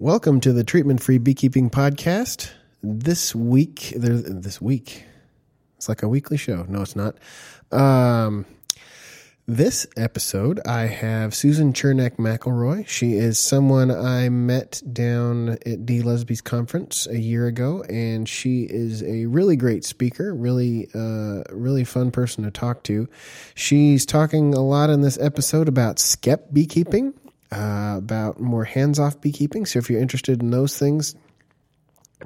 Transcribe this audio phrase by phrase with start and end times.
[0.00, 2.50] Welcome to the Treatment Free Beekeeping Podcast.
[2.82, 5.04] This week, there, this week,
[5.76, 6.66] it's like a weekly show.
[6.68, 7.14] No, it's not.
[7.70, 8.44] Um,
[9.46, 12.88] this episode, I have Susan Chernak McElroy.
[12.88, 18.64] She is someone I met down at Dee Lusby's conference a year ago, and she
[18.64, 23.08] is a really great speaker, really, uh, really fun person to talk to.
[23.54, 27.14] She's talking a lot in this episode about skep beekeeping
[27.52, 29.66] uh, about more hands off beekeeping.
[29.66, 31.14] So if you're interested in those things,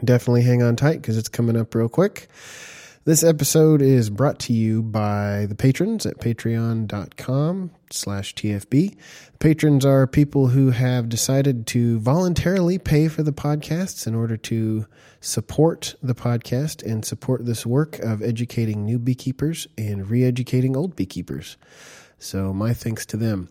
[0.04, 2.28] definitely hang on tight because it's coming up real quick.
[3.08, 8.98] This episode is brought to you by the patrons at patreon.com slash TFB.
[9.38, 14.84] Patrons are people who have decided to voluntarily pay for the podcasts in order to
[15.20, 21.56] support the podcast and support this work of educating new beekeepers and re-educating old beekeepers.
[22.18, 23.48] So my thanks to them.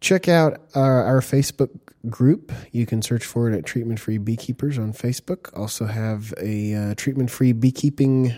[0.00, 1.70] Check out our, our, Facebook
[2.08, 2.52] group.
[2.70, 5.56] You can search for it at Treatment Free Beekeepers on Facebook.
[5.58, 8.32] Also have a uh, Treatment Free Beekeeping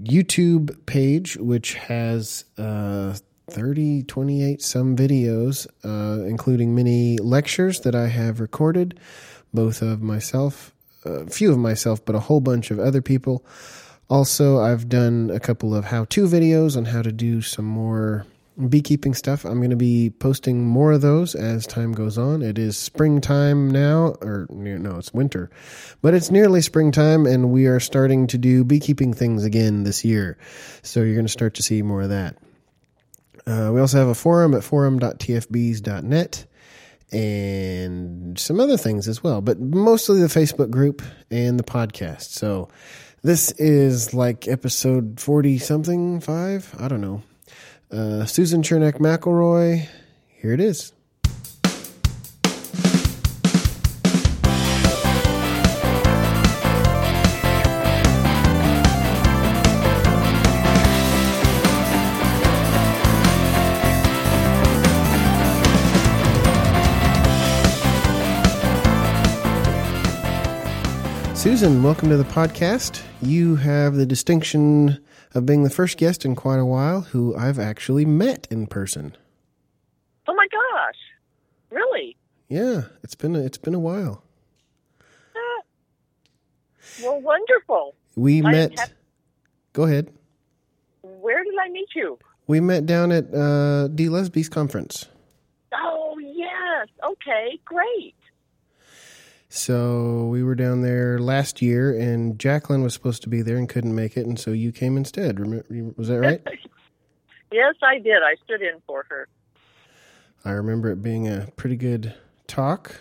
[0.00, 3.16] YouTube page, which has uh,
[3.50, 8.98] 30, 28 some videos, uh, including many lectures that I have recorded,
[9.54, 13.44] both of myself, a few of myself, but a whole bunch of other people.
[14.08, 18.26] Also, I've done a couple of how to videos on how to do some more
[18.68, 19.44] beekeeping stuff.
[19.44, 22.42] I'm going to be posting more of those as time goes on.
[22.42, 25.50] It is springtime now, or no, it's winter,
[26.02, 30.38] but it's nearly springtime, and we are starting to do beekeeping things again this year.
[30.82, 32.36] So you're going to start to see more of that.
[33.46, 36.46] Uh, we also have a forum at forum.tfbs.net
[37.12, 42.30] and some other things as well, but mostly the Facebook group and the podcast.
[42.30, 42.68] So
[43.22, 46.74] this is like episode 40 something, five?
[46.78, 47.22] I don't know.
[47.90, 49.86] Uh, Susan Chernak McElroy,
[50.28, 50.92] here it is.
[71.46, 73.04] Susan, welcome to the podcast.
[73.22, 75.00] You have the distinction
[75.32, 79.16] of being the first guest in quite a while who I've actually met in person.
[80.26, 80.96] Oh my gosh!
[81.70, 82.16] Really?
[82.48, 84.24] Yeah, it's been a, it's been a while.
[85.36, 85.62] Uh,
[87.04, 87.94] well, wonderful.
[88.16, 88.76] We I met.
[88.80, 88.92] Have...
[89.72, 90.12] Go ahead.
[91.02, 92.18] Where did I meet you?
[92.48, 95.06] We met down at uh, Dee Lusby's conference.
[95.72, 96.88] Oh yes.
[97.04, 97.60] Okay.
[97.64, 98.16] Great.
[99.56, 103.66] So we were down there last year, and Jacqueline was supposed to be there and
[103.66, 105.38] couldn't make it, and so you came instead.
[105.96, 106.42] Was that right?
[107.50, 108.22] yes, I did.
[108.22, 109.28] I stood in for her.
[110.44, 112.14] I remember it being a pretty good
[112.46, 113.00] talk.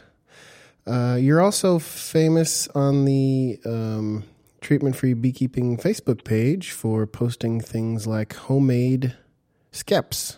[0.88, 4.24] Uh, you're also famous on the um,
[4.62, 9.14] Treatment Free Beekeeping Facebook page for posting things like homemade
[9.74, 10.38] skeps.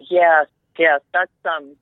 [0.00, 1.76] Yes, yes, that's um,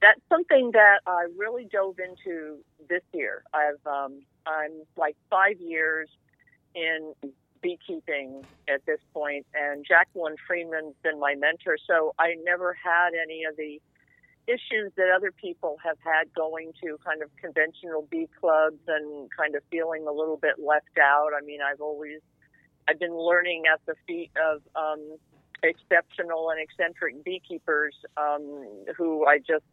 [0.00, 3.42] that's something that I really dove into this year.
[3.52, 6.08] I've um, I'm like five years
[6.74, 7.14] in
[7.62, 11.76] beekeeping at this point, and Jacqueline Freeman's been my mentor.
[11.86, 13.80] So I never had any of the
[14.46, 19.54] issues that other people have had going to kind of conventional bee clubs and kind
[19.54, 21.30] of feeling a little bit left out.
[21.36, 22.20] I mean, I've always
[22.88, 25.18] I've been learning at the feet of um,
[25.62, 29.64] exceptional and eccentric beekeepers um, who I just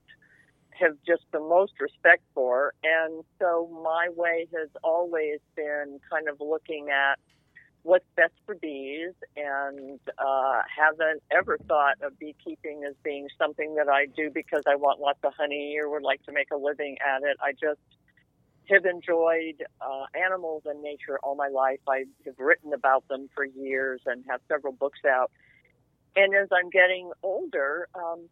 [0.80, 2.74] have just the most respect for.
[2.84, 7.20] And so my way has always been kind of looking at
[7.84, 13.88] what's best for bees and uh, haven't ever thought of beekeeping as being something that
[13.88, 16.98] I do because I want lots of honey or would like to make a living
[17.06, 17.38] at it.
[17.44, 17.80] I just
[18.70, 21.80] have enjoyed uh, animals and nature all my life.
[21.88, 25.32] I have written about them for years and have several books out.
[26.16, 28.30] And as I'm getting older, um,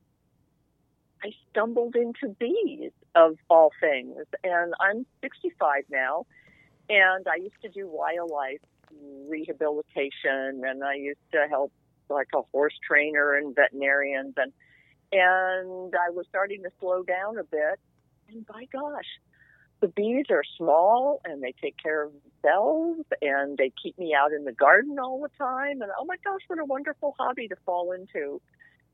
[1.24, 4.16] I stumbled into bees of all things.
[4.44, 6.26] And I'm 65 now,
[6.90, 8.60] and I used to do wildlife
[9.28, 11.72] rehabilitation, and I used to help
[12.10, 14.52] like a horse trainer and veterinarians, and
[15.12, 17.80] and I was starting to slow down a bit.
[18.30, 19.06] And by gosh,
[19.84, 24.32] the bees are small and they take care of themselves and they keep me out
[24.32, 25.82] in the garden all the time.
[25.82, 28.42] And oh my gosh, what a wonderful hobby to fall into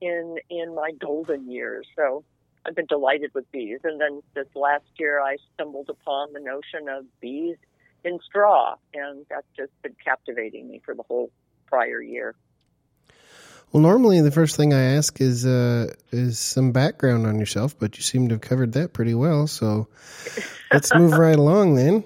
[0.01, 1.85] in in my golden years.
[1.95, 2.23] So
[2.65, 3.81] I've been delighted with bees.
[3.83, 7.57] And then this last year, I stumbled upon the notion of bees
[8.03, 11.29] in straw, and that's just been captivating me for the whole
[11.67, 12.33] prior year.
[13.71, 17.97] Well, normally the first thing I ask is uh, is some background on yourself, but
[17.97, 19.45] you seem to have covered that pretty well.
[19.45, 19.87] So
[20.73, 22.03] let's move right along then.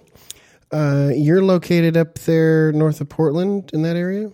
[0.72, 4.32] Uh, you're located up there north of Portland in that area.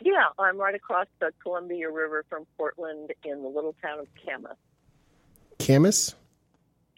[0.00, 4.58] Yeah, I'm right across the Columbia River from Portland in the little town of Camas.
[5.58, 6.14] Camas.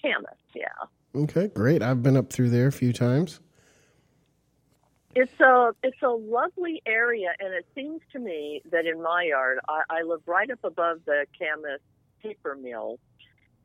[0.02, 0.66] Camas, yeah.
[1.14, 1.82] Okay, great.
[1.82, 3.38] I've been up through there a few times.
[5.18, 9.58] It's a it's a lovely area, and it seems to me that in my yard,
[9.66, 11.80] I, I live right up above the Camas
[12.22, 12.98] paper mill,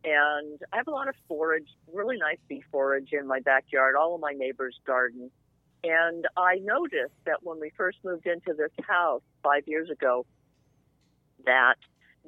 [0.05, 4.15] and I have a lot of forage, really nice bee forage in my backyard, all
[4.15, 5.29] of my neighbors' gardens.
[5.83, 10.25] And I noticed that when we first moved into this house five years ago,
[11.45, 11.75] that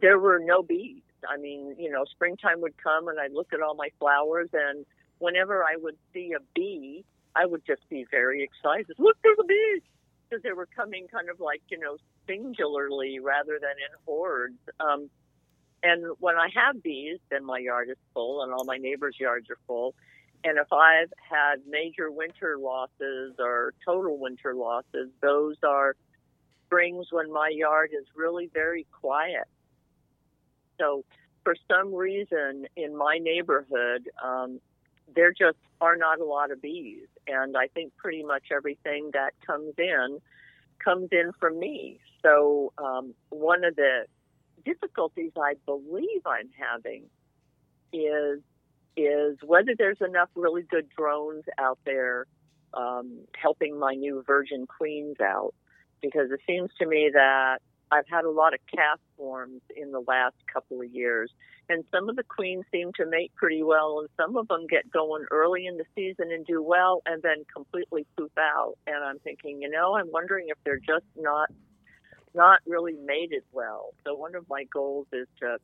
[0.01, 1.03] there were no bees.
[1.29, 4.85] I mean, you know, springtime would come and I'd look at all my flowers, and
[5.19, 8.95] whenever I would see a bee, I would just be very excited.
[8.97, 9.81] Look, there's a bee!
[10.29, 11.97] Because they were coming kind of like, you know,
[12.27, 14.59] singularly rather than in hordes.
[14.79, 15.09] Um,
[15.83, 19.49] and when I have bees, then my yard is full and all my neighbors' yards
[19.49, 19.93] are full.
[20.43, 25.95] And if I've had major winter losses or total winter losses, those are
[26.65, 29.47] springs when my yard is really very quiet.
[30.79, 31.05] So,
[31.43, 34.59] for some reason in my neighborhood, um,
[35.13, 37.07] there just are not a lot of bees.
[37.27, 40.19] And I think pretty much everything that comes in
[40.83, 41.99] comes in from me.
[42.21, 44.05] So, um, one of the
[44.65, 47.05] difficulties I believe I'm having
[47.91, 48.41] is
[48.95, 52.27] is whether there's enough really good drones out there
[52.73, 55.53] um, helping my new virgin queens out.
[56.01, 57.59] Because it seems to me that
[57.93, 61.31] I've had a lot of cast swarms in the last couple of years,
[61.69, 64.91] and some of the queens seem to mate pretty well, and some of them get
[64.91, 68.73] going early in the season and do well, and then completely poop out.
[68.87, 71.49] And I'm thinking, you know, I'm wondering if they're just not
[72.35, 73.93] not really mated well.
[74.03, 75.57] So one of my goals is to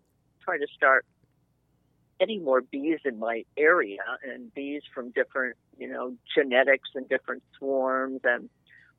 [0.44, 1.04] try to start
[2.20, 7.42] getting more bees in my area and bees from different, you know, genetics and different
[7.58, 8.50] swarms and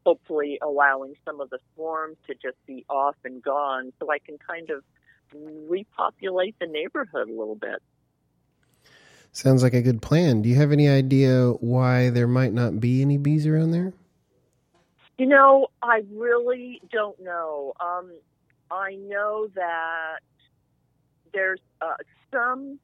[0.05, 4.39] hopefully allowing some of the swarms to just be off and gone so I can
[4.39, 4.83] kind of
[5.69, 7.83] repopulate the neighborhood a little bit.
[9.33, 10.43] Sounds like a good plan.
[10.43, 13.93] Do you have any idea why there might not be any bees around there?
[15.19, 17.75] You know, I really don't know.
[17.79, 18.11] Um,
[18.71, 20.21] I know that
[21.33, 21.95] there's uh,
[22.33, 22.81] some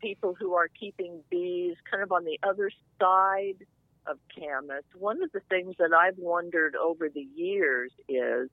[0.00, 3.66] people who are keeping bees kind of on the other side
[4.06, 4.84] of Camas.
[4.98, 8.48] One of the things that I've wondered over the years is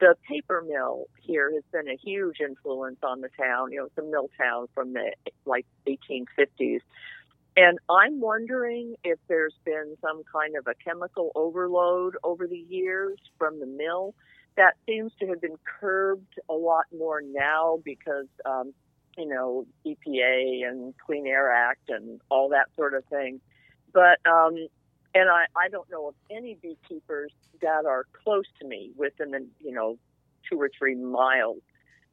[0.00, 3.72] the paper mill here has been a huge influence on the town.
[3.72, 5.12] You know, it's a mill town from the
[5.44, 6.80] like 1850s.
[7.56, 13.18] And I'm wondering if there's been some kind of a chemical overload over the years
[13.38, 14.14] from the mill.
[14.56, 18.72] That seems to have been curbed a lot more now because, um,
[19.16, 23.40] you know, EPA and Clean Air Act and all that sort of thing.
[23.94, 24.56] But, um,
[25.14, 27.32] and I, I don't know of any beekeepers
[27.62, 29.96] that are close to me within the, you know,
[30.50, 31.62] two or three miles.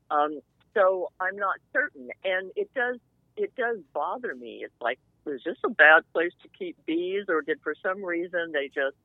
[0.10, 0.40] Um,
[0.74, 2.10] so I'm not certain.
[2.24, 2.98] And it does,
[3.36, 4.62] it does bother me.
[4.64, 8.52] It's like, is this a bad place to keep bees, or did for some reason
[8.54, 8.98] they just,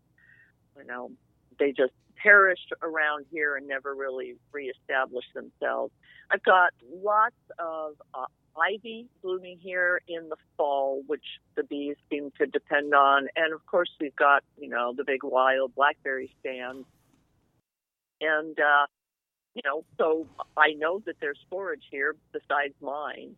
[0.77, 1.11] you know,
[1.59, 5.93] they just perished around here and never really reestablished themselves?
[6.31, 6.71] I've got
[7.03, 8.27] lots of uh,
[8.61, 11.25] ivy blooming here in the fall, which
[11.57, 15.23] the bees seem to depend on, and of course we've got you know the big
[15.23, 16.85] wild blackberry stand,
[18.21, 18.87] and uh,
[19.55, 23.37] you know so I know that there's forage here besides mine,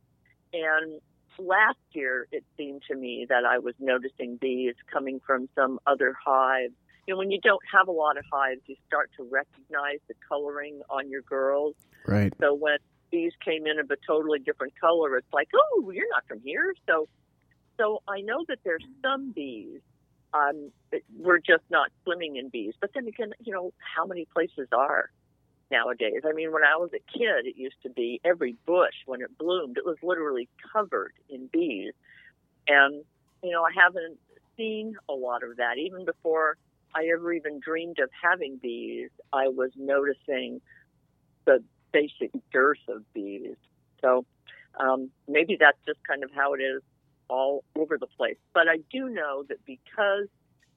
[0.52, 1.00] and
[1.38, 6.14] last year it seemed to me that I was noticing bees coming from some other
[6.24, 6.74] hives.
[7.06, 10.14] You know, when you don't have a lot of hives, you start to recognize the
[10.28, 11.74] coloring on your girls.
[12.06, 12.32] Right.
[12.38, 12.78] So when
[13.10, 16.74] bees came in of a totally different color, it's like, oh, you're not from here.
[16.86, 17.08] So,
[17.78, 19.80] so I know that there's some bees.
[20.34, 20.70] Um,
[21.18, 22.74] we're just not swimming in bees.
[22.80, 25.10] But then again, you know, how many places are?
[25.70, 26.22] nowadays.
[26.28, 29.36] I mean, when I was a kid, it used to be every bush when it
[29.38, 31.92] bloomed, it was literally covered in bees.
[32.66, 33.04] And,
[33.42, 34.18] you know, I haven't
[34.56, 35.78] seen a lot of that.
[35.78, 36.56] Even before
[36.94, 40.60] I ever even dreamed of having bees, I was noticing
[41.44, 41.62] the
[41.92, 43.56] basic dearth of bees.
[44.00, 44.24] So
[44.78, 46.82] um, maybe that's just kind of how it is
[47.28, 48.36] all over the place.
[48.54, 50.28] But I do know that because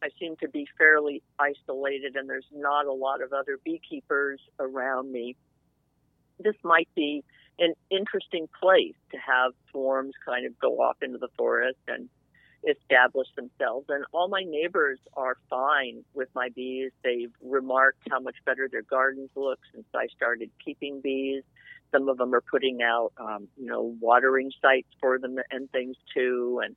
[0.04, 5.12] I seem to be fairly isolated and there's not a lot of other beekeepers around
[5.12, 5.36] me.
[6.40, 7.24] This might be
[7.60, 12.10] an interesting place to have swarms kind of go off into the forest and
[12.70, 13.88] establish themselves.
[13.90, 16.92] And all my neighbors are fine with my bees.
[17.04, 21.44] They've remarked how much better their gardens look since I started keeping bees.
[21.92, 25.98] Some of them are putting out, um, you know, watering sites for them and things
[26.14, 26.62] too.
[26.64, 26.76] And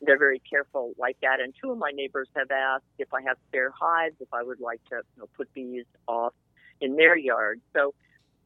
[0.00, 1.40] they're very careful like that.
[1.40, 4.60] And two of my neighbors have asked if I have spare hives, if I would
[4.60, 6.34] like to you know, put bees off
[6.80, 7.60] in their yard.
[7.72, 7.94] So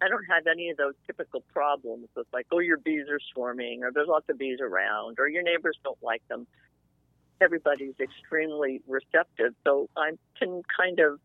[0.00, 3.82] I don't have any of those typical problems with like, oh, your bees are swarming,
[3.82, 6.46] or there's lots of bees around, or your neighbors don't like them.
[7.40, 11.20] Everybody's extremely receptive, so I can kind of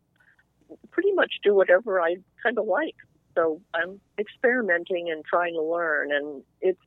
[0.92, 2.96] pretty much do whatever I kind of like.
[3.36, 6.82] So I'm experimenting and trying to learn, and it's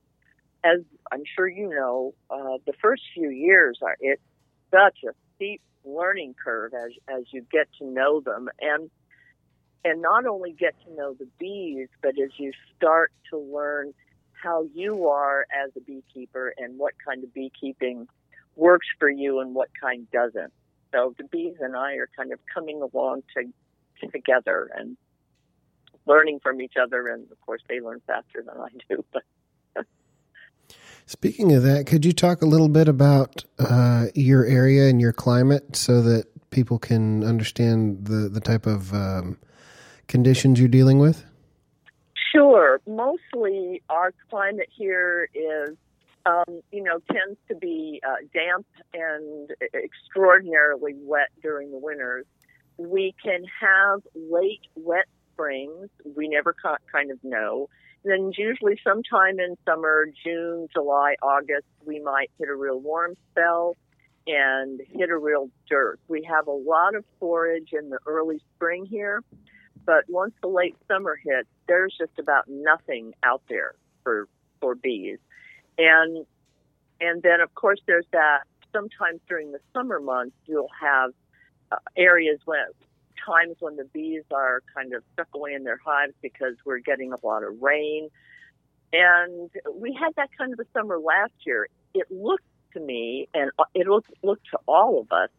[0.62, 0.80] as
[1.12, 4.22] I'm sure you know, uh, the first few years are it's
[4.70, 8.90] such a steep learning curve as as you get to know them, and
[9.84, 13.92] and not only get to know the bees, but as you start to learn
[14.32, 18.06] how you are as a beekeeper and what kind of beekeeping
[18.56, 20.52] works for you and what kind doesn't.
[20.92, 24.96] So the bees and I are kind of coming along to, together and
[26.06, 27.08] learning from each other.
[27.08, 29.04] And of course, they learn faster than I do.
[31.06, 35.12] Speaking of that, could you talk a little bit about uh, your area and your
[35.12, 39.38] climate so that people can understand the, the type of um,
[40.06, 41.24] conditions you're dealing with?
[42.32, 42.80] Sure.
[42.86, 45.76] Mostly our climate here is,
[46.26, 52.26] um, you know, tends to be uh, damp and extraordinarily wet during the winters.
[52.76, 55.88] We can have late wet springs.
[56.16, 56.54] We never
[56.90, 57.68] kind of know.
[58.04, 63.16] And then usually sometime in summer, June, July, August, we might hit a real warm
[63.30, 63.76] spell
[64.26, 65.98] and hit a real dearth.
[66.08, 69.22] We have a lot of forage in the early spring here.
[69.86, 74.28] But once the late summer hits, there's just about nothing out there for
[74.60, 75.18] for bees,
[75.78, 76.26] and
[77.00, 78.42] and then of course there's that.
[78.72, 81.12] Sometimes during the summer months, you'll have
[81.70, 82.58] uh, areas when
[83.24, 87.12] times when the bees are kind of stuck away in their hives because we're getting
[87.12, 88.08] a lot of rain.
[88.92, 91.68] And we had that kind of a summer last year.
[91.94, 95.30] It looked to me, and it looked, looked to all of us,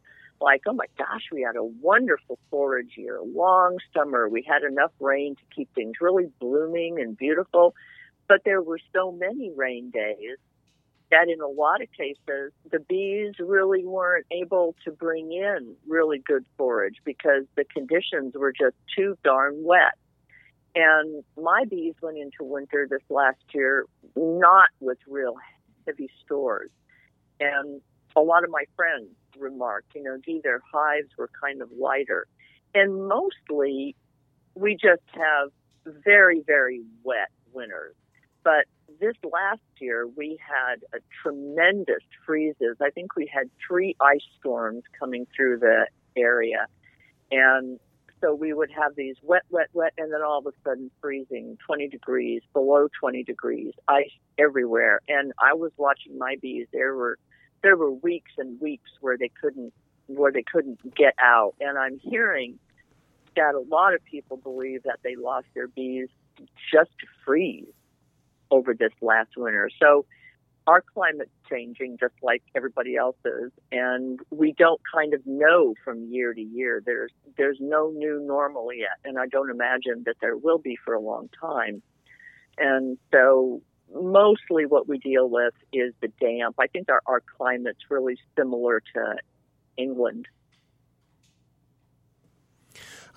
[0.42, 4.28] like, oh my gosh, we had a wonderful forage year, long summer.
[4.28, 7.76] We had enough rain to keep things really blooming and beautiful.
[8.28, 10.38] But there were so many rain days
[11.12, 16.20] that in a lot of cases, the bees really weren't able to bring in really
[16.20, 19.94] good forage because the conditions were just too darn wet.
[20.74, 25.36] And my bees went into winter this last year not with real
[25.86, 26.72] heavy stores.
[27.40, 27.82] And
[28.16, 32.28] a lot of my friends remarked, you know, gee, their hives were kind of lighter.
[32.74, 33.96] And mostly
[34.56, 35.50] we just have
[35.86, 37.96] very, very wet winters.
[38.46, 38.66] But
[39.02, 42.78] this last year we had a tremendous freezes.
[42.80, 46.68] I think we had three ice storms coming through the area.
[47.32, 47.80] And
[48.22, 51.58] so we would have these wet, wet, wet, and then all of a sudden freezing
[51.66, 55.02] 20 degrees, below 20 degrees, ice everywhere.
[55.10, 56.68] And I was watching my bees.
[56.72, 57.18] There were
[57.64, 59.74] there were weeks and weeks where they couldn't
[60.06, 61.56] where they couldn't get out.
[61.60, 62.60] And I'm hearing
[63.36, 66.10] that a lot of people believe that they lost their bees
[66.72, 67.66] just to freeze
[68.56, 69.70] over this last winter.
[69.82, 70.06] So
[70.66, 76.34] our climate's changing just like everybody else's and we don't kind of know from year
[76.34, 76.82] to year.
[76.84, 80.94] There's there's no new normal yet and I don't imagine that there will be for
[80.94, 81.84] a long time.
[82.58, 83.62] And so
[83.94, 86.56] mostly what we deal with is the damp.
[86.58, 89.18] I think our, our climate's really similar to
[89.78, 90.28] England.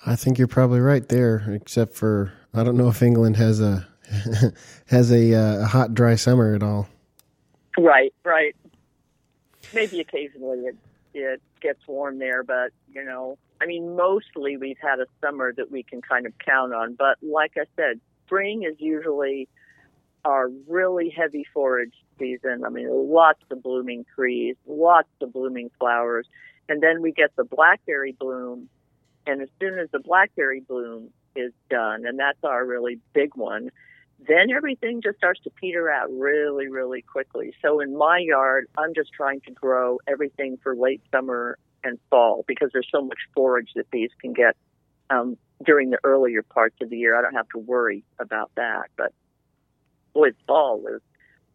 [0.05, 3.87] I think you're probably right there, except for I don't know if England has a
[4.87, 6.87] has a, uh, a hot, dry summer at all.
[7.77, 8.55] Right, right.
[9.73, 10.75] Maybe occasionally it
[11.13, 15.71] it gets warm there, but you know, I mean, mostly we've had a summer that
[15.71, 16.95] we can kind of count on.
[16.95, 19.47] But like I said, spring is usually
[20.25, 22.63] our really heavy forage season.
[22.65, 26.27] I mean, lots of blooming trees, lots of blooming flowers.
[26.67, 28.69] And then we get the blackberry bloom.
[29.25, 33.71] And as soon as the blackberry bloom is done, and that's our really big one,
[34.27, 37.53] then everything just starts to peter out really, really quickly.
[37.61, 42.43] So in my yard, I'm just trying to grow everything for late summer and fall
[42.47, 44.55] because there's so much forage that bees can get
[45.09, 47.17] um, during the earlier parts of the year.
[47.17, 48.89] I don't have to worry about that.
[48.97, 49.13] But
[50.13, 51.01] boy, fall is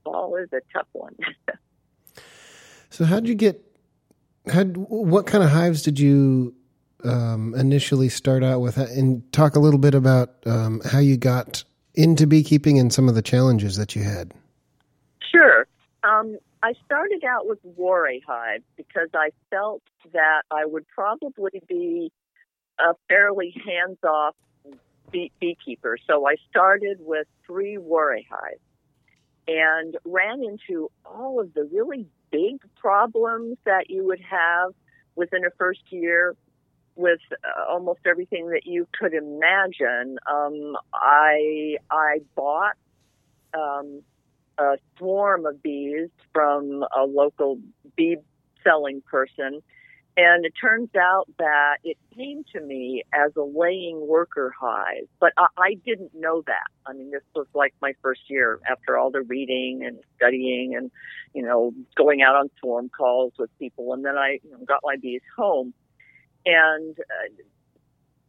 [0.02, 1.16] fall is a tough one.
[2.90, 3.60] so, how did you get?
[4.50, 6.54] How what kind of hives did you
[7.04, 11.64] um, initially start out with, and talk a little bit about um, how you got
[11.94, 14.32] into beekeeping and some of the challenges that you had.
[15.30, 15.66] Sure.
[16.02, 19.82] Um, I started out with Warre hives because I felt
[20.12, 22.10] that I would probably be
[22.78, 24.34] a fairly hands-off
[25.10, 25.98] bee- beekeeper.
[26.08, 28.60] So I started with three Warre hives
[29.46, 34.72] and ran into all of the really big problems that you would have
[35.16, 36.34] within a first year
[36.96, 40.18] with uh, almost everything that you could imagine.
[40.30, 42.76] Um, I I bought
[43.52, 44.02] um,
[44.58, 47.58] a swarm of bees from a local
[47.96, 48.16] bee
[48.62, 49.62] selling person.
[50.16, 55.32] And it turns out that it came to me as a laying worker hive, but
[55.36, 56.68] I, I didn't know that.
[56.86, 60.92] I mean, this was like my first year after all the reading and studying and,
[61.34, 63.92] you know, going out on swarm calls with people.
[63.92, 65.74] And then I you know, got my bees home
[66.46, 67.42] and uh,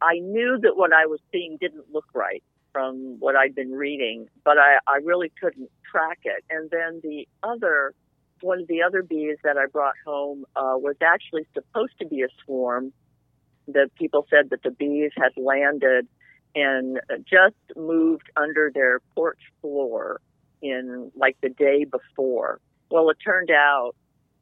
[0.00, 2.42] I knew that what I was seeing didn't look right
[2.72, 6.44] from what I'd been reading, but I, I really couldn't track it.
[6.50, 7.94] And then the other,
[8.42, 12.22] one of the other bees that I brought home uh, was actually supposed to be
[12.22, 12.92] a swarm.
[13.66, 16.06] The people said that the bees had landed
[16.54, 20.20] and just moved under their porch floor
[20.60, 22.60] in like the day before.
[22.90, 23.94] Well, it turned out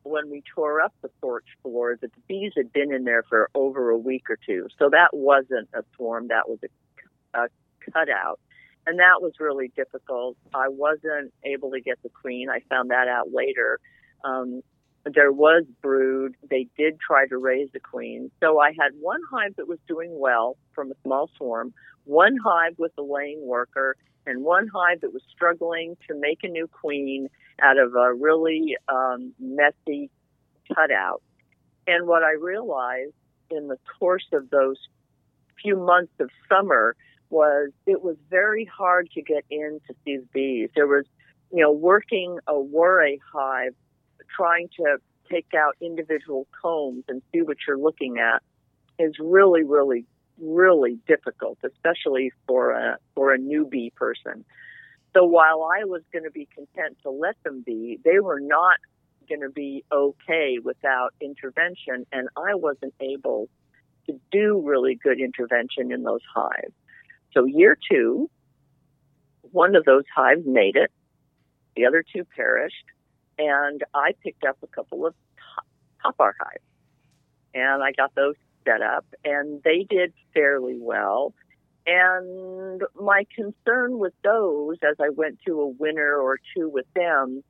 [0.04, 3.50] when we tore up the porch floor that the bees had been in there for
[3.54, 4.68] over a week or two.
[4.78, 7.48] So that wasn't a swarm, that was a, a
[7.92, 8.38] cutout.
[8.86, 10.36] And that was really difficult.
[10.52, 12.50] I wasn't able to get the queen.
[12.50, 13.80] I found that out later.
[14.24, 14.60] Um,
[15.06, 16.34] there was brood.
[16.48, 18.30] They did try to raise the queen.
[18.40, 21.72] So I had one hive that was doing well from a small swarm,
[22.04, 26.48] one hive with a laying worker, and one hive that was struggling to make a
[26.48, 27.28] new queen
[27.60, 30.10] out of a really um, messy
[30.74, 31.22] cutout.
[31.86, 33.12] And what I realized
[33.50, 34.76] in the course of those
[35.62, 36.96] few months of summer
[37.30, 40.70] was it was very hard to get in to see the bees.
[40.74, 41.04] There was,
[41.52, 43.74] you know, working a Warre hive,
[44.34, 44.98] trying to
[45.30, 48.42] take out individual combs and see what you're looking at
[48.98, 50.04] is really, really,
[50.40, 54.44] really difficult, especially for a for a newbie person.
[55.14, 58.78] So while I was going to be content to let them be, they were not
[59.28, 63.48] going to be okay without intervention, and I wasn't able
[64.06, 66.74] to do really good intervention in those hives.
[67.32, 68.28] So year two,
[69.52, 70.90] one of those hives made it,
[71.76, 72.84] the other two perished,
[73.38, 75.14] and I picked up a couple of
[76.02, 76.64] top bar hives,
[77.54, 81.34] and I got those set up, and they did fairly well.
[81.86, 87.42] And my concern with those, as I went to a winter or two with them,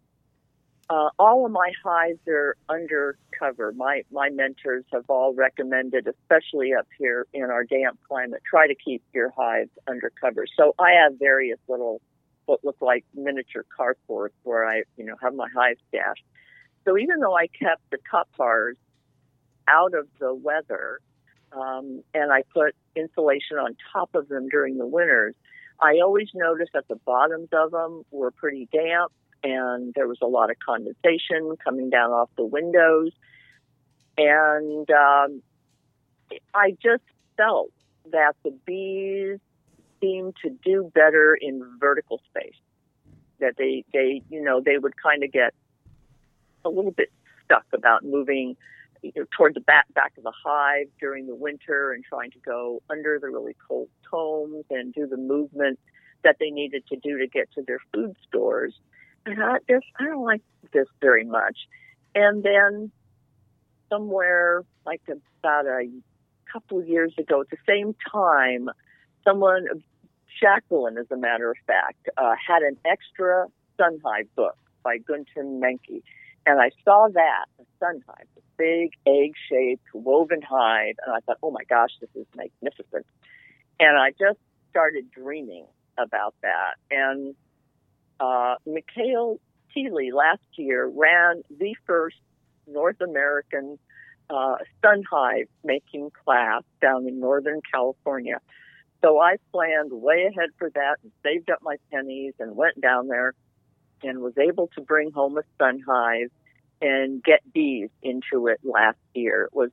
[0.90, 3.72] uh, all of my hives are under cover.
[3.72, 8.74] My my mentors have all recommended, especially up here in our damp climate, try to
[8.74, 10.46] keep your hives under cover.
[10.58, 12.02] So I have various little
[12.46, 16.24] what look like miniature carports where I you know have my hives stashed.
[16.84, 18.76] So even though I kept the top bars
[19.68, 21.00] out of the weather,
[21.52, 25.34] um, and I put insulation on top of them during the winters,
[25.80, 30.26] I always noticed that the bottoms of them were pretty damp and there was a
[30.26, 33.12] lot of condensation coming down off the windows.
[34.16, 35.42] And um,
[36.54, 37.02] I just
[37.36, 37.70] felt
[38.10, 39.38] that the bees
[40.00, 42.56] seemed to do better in vertical space.
[43.40, 45.52] That they, they, you know, they would kind of get
[46.64, 47.10] a little bit
[47.44, 48.56] stuck about moving
[49.04, 52.38] you know, toward the back back of the hive during the winter and trying to
[52.38, 55.78] go under the really cold combs and do the movement
[56.22, 58.74] that they needed to do to get to their food stores.
[59.26, 61.58] And I just, I don't like this very much.
[62.14, 62.90] And then
[63.90, 65.88] somewhere like about a
[66.50, 68.70] couple of years ago, at the same time,
[69.22, 69.66] someone,
[70.40, 75.44] Jacqueline, as a matter of fact, uh, had an extra Sun Hive book by Günther
[75.44, 76.02] Mancke.
[76.46, 81.50] And I saw that, a Sun Hive, big egg-shaped woven hive, and I thought, oh
[81.50, 83.06] my gosh, this is magnificent.
[83.80, 84.38] And I just
[84.70, 85.66] started dreaming
[85.98, 86.74] about that.
[86.90, 87.34] And
[88.20, 89.40] uh, Michael
[89.74, 92.16] Thiele last year ran the first
[92.66, 93.78] North American
[94.30, 98.40] uh, sun hive making class down in Northern California.
[99.02, 103.08] So I planned way ahead for that and saved up my pennies and went down
[103.08, 103.34] there
[104.02, 106.30] and was able to bring home a sun hive
[106.84, 109.44] and get bees into it last year.
[109.44, 109.70] It was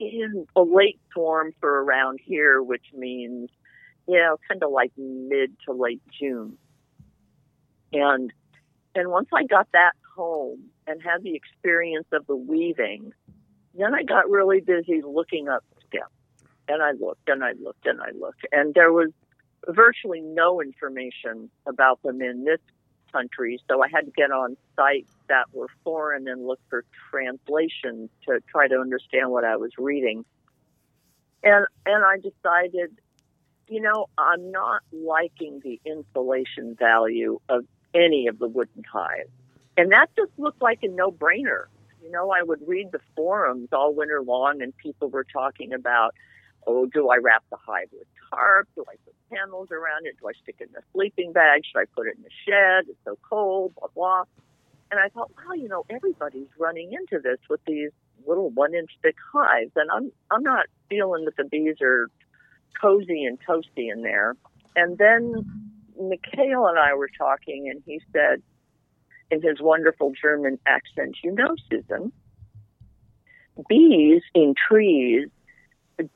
[0.00, 3.50] in a late swarm for around here, which means,
[4.06, 6.56] you know, kind of like mid to late June.
[7.92, 8.32] And
[8.94, 13.12] and once I got that home and had the experience of the weaving,
[13.74, 16.06] then I got really busy looking up stems.
[16.66, 18.46] And I looked and I looked and I looked.
[18.52, 19.10] And there was
[19.68, 22.60] virtually no information about them in this
[23.12, 28.10] countries, so I had to get on sites that were foreign and look for translations
[28.26, 30.24] to try to understand what I was reading.
[31.42, 32.98] And and I decided,
[33.68, 39.30] you know, I'm not liking the insulation value of any of the wooden hives.
[39.76, 41.66] And that just looked like a no-brainer.
[42.02, 46.14] You know, I would read the forums all winter long and people were talking about
[46.68, 48.68] oh, do I wrap the hive with tarp?
[48.76, 50.16] Do I put panels around it?
[50.20, 51.62] Do I stick it in a sleeping bag?
[51.64, 52.84] Should I put it in the shed?
[52.88, 54.24] It's so cold, blah, blah.
[54.90, 57.90] And I thought, wow, you know, everybody's running into this with these
[58.26, 59.72] little one inch thick hives.
[59.76, 62.08] And I'm, I'm not feeling that the bees are
[62.80, 64.36] cozy and toasty in there.
[64.76, 65.44] And then
[65.98, 68.42] Michael and I were talking, and he said
[69.30, 72.12] in his wonderful German accent, you know, Susan,
[73.68, 75.28] bees in trees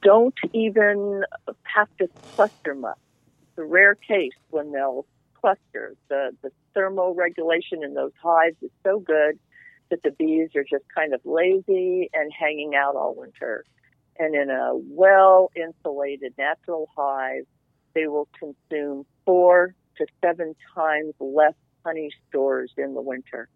[0.02, 1.24] don't even
[1.62, 2.98] have to cluster much.
[3.42, 5.06] It's a rare case when they'll
[5.40, 5.94] cluster.
[6.08, 9.38] The, the thermal regulation in those hives is so good
[9.90, 13.64] that the bees are just kind of lazy and hanging out all winter.
[14.18, 17.44] And in a well insulated natural hive,
[17.94, 23.48] they will consume four to seven times less honey stores in the winter.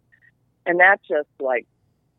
[0.67, 1.67] And that just like,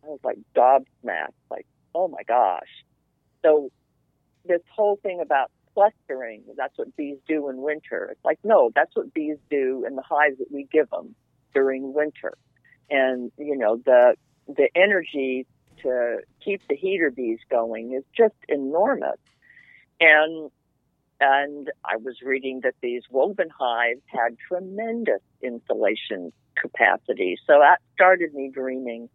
[0.04, 2.86] I was like gobsmacked, like, oh my gosh.
[3.44, 3.72] So
[4.48, 8.10] this whole thing about clustering, that's what bees do in winter.
[8.12, 11.16] It's like, no, that's what bees do in the hives that we give them
[11.54, 12.34] during winter.
[12.90, 14.16] And, you know, the,
[14.48, 15.46] the energy
[15.84, 19.20] to keep the heater bees going is just enormous.
[20.00, 20.50] And,
[21.20, 27.38] and I was reading that these woven hives had tremendous insulation capacity.
[27.46, 29.10] So that started me dreaming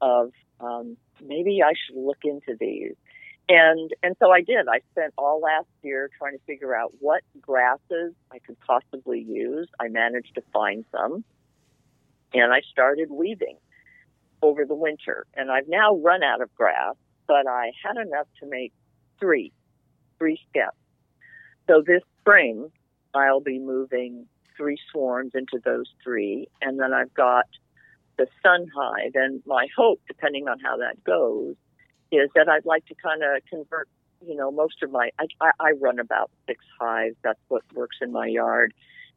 [0.00, 2.94] of um, maybe I should look into these.
[3.50, 4.68] And and so I did.
[4.68, 9.68] I spent all last year trying to figure out what grasses I could possibly use.
[9.80, 11.24] I managed to find some.
[12.32, 13.56] And I started weaving
[14.40, 15.26] over the winter.
[15.34, 16.94] And I've now run out of grass,
[17.26, 18.72] but I had enough to make
[19.18, 19.52] three,
[20.18, 20.70] three skeps.
[21.68, 22.70] So this spring,
[23.14, 26.46] I'll be moving three swarms into those three.
[26.62, 27.46] And then I've got
[28.16, 29.16] the sun hive.
[29.16, 31.56] And my hope, depending on how that goes,
[32.12, 33.88] is that I'd like to kind of convert,
[34.26, 37.16] you know, most of my, I, I run about six hives.
[37.22, 38.74] That's what works in my yard.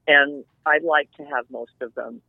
[0.08, 2.22] And I'd like to have most of them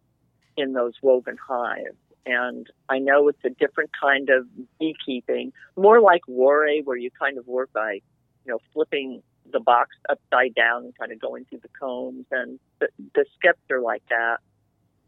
[0.57, 1.97] in those woven hives.
[2.27, 4.47] And I know it's a different kind of
[4.79, 9.23] beekeeping, more like Warré, where you kind of work by, you know, flipping
[9.53, 12.25] the box upside down and kind of going through the combs.
[12.31, 14.39] And the, the skeps are like that.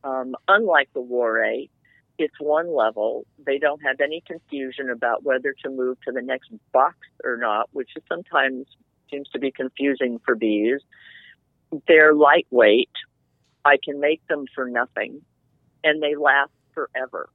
[0.04, 1.70] Um, unlike the Warré,
[2.18, 3.26] it's one level.
[3.44, 7.68] They don't have any confusion about whether to move to the next box or not,
[7.72, 8.66] which is sometimes
[9.10, 10.80] seems to be confusing for bees.
[11.86, 12.90] They're lightweight.
[13.64, 15.22] I can make them for nothing
[15.86, 17.28] and they last forever.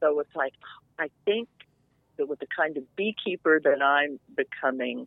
[0.00, 0.52] So it's like,
[0.98, 1.48] I think
[2.16, 5.06] that with the kind of beekeeper that I'm becoming,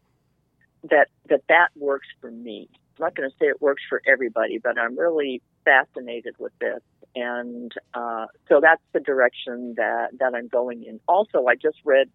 [0.90, 2.70] that, that that works for me.
[3.00, 6.82] I'm not going to say it works for everybody, but I'm really fascinated with this
[7.16, 11.00] and uh, so that's the direction that that I'm going in.
[11.08, 12.10] Also, I just read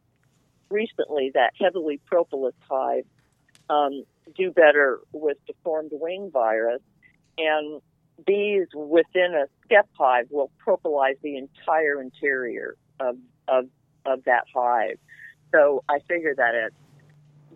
[0.70, 3.06] recently that heavily propolis hives
[3.68, 4.04] um,
[4.36, 6.80] do better with deformed wing virus,
[7.38, 7.80] and
[8.26, 13.16] bees within a skep hive will propolize the entire interior of
[13.48, 13.66] of
[14.06, 14.98] of that hive.
[15.52, 16.74] So I figure that it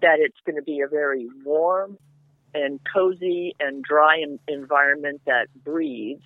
[0.01, 1.99] that it's going to be a very warm
[2.55, 6.23] and cozy and dry environment that breathes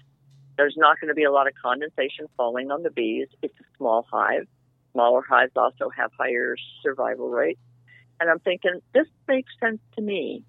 [0.57, 3.29] there's not going to be a lot of condensation falling on the bees.
[3.43, 4.47] It's a small hive.
[4.93, 7.61] Smaller hives also have higher survival rates.
[8.21, 10.45] And I'm thinking, this makes sense to me.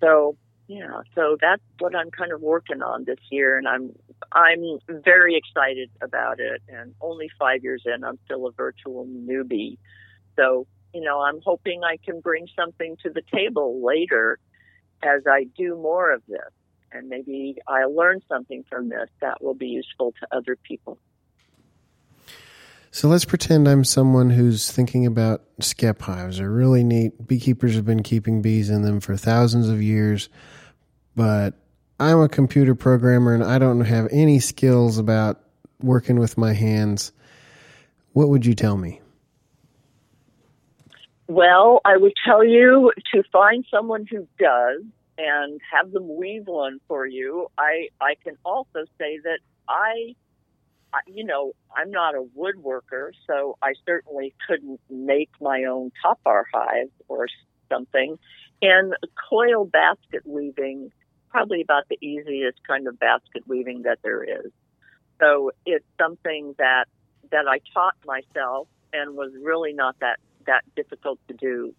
[0.00, 3.56] So, yeah, so that's what I'm kind of working on this year.
[3.56, 3.92] And I'm,
[4.32, 6.60] I'm very excited about it.
[6.68, 9.78] And only five years in, I'm still a virtual newbie.
[10.36, 14.38] So, you know, I'm hoping I can bring something to the table later
[15.02, 16.40] as I do more of this
[16.92, 20.98] and maybe I learn something from this that will be useful to other people.
[22.90, 26.38] So let's pretend I'm someone who's thinking about skep hives.
[26.38, 27.26] They're really neat.
[27.26, 30.28] Beekeepers have been keeping bees in them for thousands of years,
[31.16, 31.54] but
[31.98, 35.40] I'm a computer programmer and I don't have any skills about
[35.80, 37.12] working with my hands.
[38.12, 39.00] What would you tell me?
[41.28, 44.82] Well, I would tell you to find someone who does
[45.18, 47.48] and have them weave one for you.
[47.58, 50.14] I I can also say that I,
[51.06, 56.46] you know, I'm not a woodworker, so I certainly couldn't make my own top bar
[56.52, 57.28] hive or
[57.70, 58.18] something.
[58.60, 58.94] And
[59.30, 60.90] coil basket weaving
[61.30, 64.52] probably about the easiest kind of basket weaving that there is.
[65.20, 66.86] So it's something that
[67.30, 71.74] that I taught myself and was really not that that difficult to do.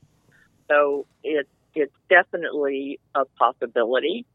[0.70, 4.26] So it's it's definitely a possibility,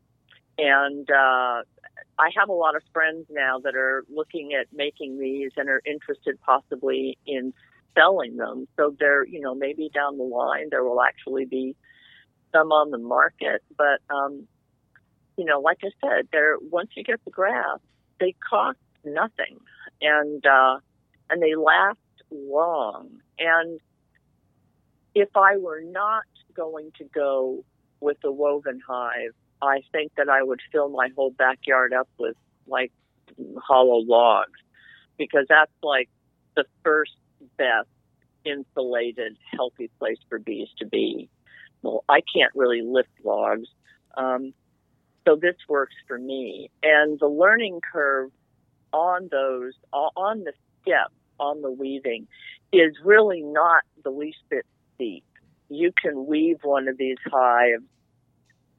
[0.59, 1.63] and uh,
[2.19, 5.81] I have a lot of friends now that are looking at making these and are
[5.87, 7.53] interested possibly in
[7.95, 8.67] selling them.
[8.77, 11.77] So there, you know, maybe down the line there will actually be
[12.53, 13.63] some on the market.
[13.77, 14.47] But um,
[15.37, 17.79] you know, like I said, there once you get the grass,
[18.19, 19.59] they cost nothing,
[20.01, 20.79] and uh,
[21.31, 21.99] and they last
[22.31, 23.21] long.
[23.39, 23.81] And
[25.15, 27.65] if I were not going to go
[28.01, 32.37] with the woven hive, I think that I would fill my whole backyard up with
[32.67, 32.93] like
[33.57, 34.61] hollow logs
[35.17, 36.09] because that's like
[36.57, 37.17] the first
[37.57, 37.89] best
[38.45, 41.29] insulated, healthy place for bees to be.
[41.83, 43.69] Well, I can't really lift logs.
[44.17, 44.53] Um,
[45.27, 46.71] so this works for me.
[46.83, 48.31] And the learning curve
[48.93, 52.27] on those, on the step, on the weaving,
[52.73, 54.65] is really not the least bit
[54.99, 55.25] steep.
[55.69, 57.85] You can weave one of these hives,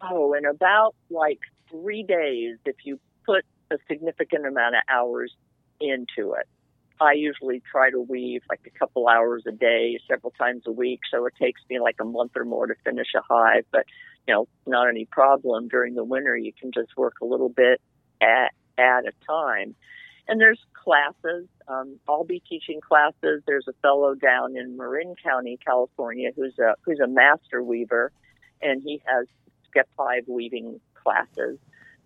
[0.02, 1.40] oh, in about like
[1.72, 5.34] three days if you put a significant amount of hours
[5.80, 6.48] into it.
[7.02, 11.00] I usually try to weave like a couple hours a day, several times a week.
[11.10, 13.86] So it takes me like a month or more to finish a hive, but
[14.28, 16.36] you know, not any problem during the winter.
[16.36, 17.80] You can just work a little bit
[18.22, 19.76] at, at a time.
[20.30, 21.48] And there's classes.
[21.68, 23.42] Um, I'll be teaching classes.
[23.48, 28.12] There's a fellow down in Marin County, California, who's a who's a master weaver,
[28.62, 29.26] and he has
[29.68, 31.58] skep hive weaving classes.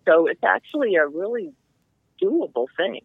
[0.06, 1.52] So it's actually a really
[2.22, 3.00] doable thing.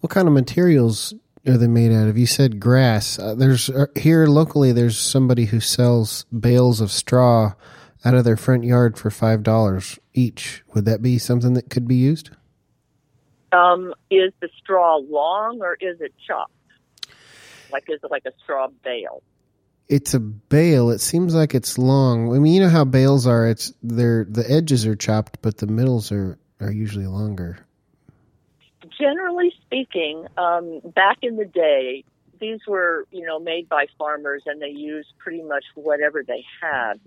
[0.00, 1.12] What kind of materials
[1.46, 2.16] are they made out of?
[2.16, 3.18] You said grass.
[3.18, 4.72] Uh, there's uh, here locally.
[4.72, 7.52] There's somebody who sells bales of straw
[8.06, 10.62] out of their front yard for five dollars each.
[10.74, 12.30] Would that be something that could be used?
[13.52, 16.52] Um, is the straw long or is it chopped?
[17.72, 19.22] Like is it like a straw bale?
[19.88, 20.90] It's a bale.
[20.90, 22.34] It seems like it's long.
[22.34, 23.48] I mean, you know how bales are.
[23.48, 27.58] It's they're the edges are chopped, but the middles are are usually longer.
[28.98, 32.04] Generally speaking, um, back in the day,
[32.40, 37.00] these were you know made by farmers, and they used pretty much whatever they had.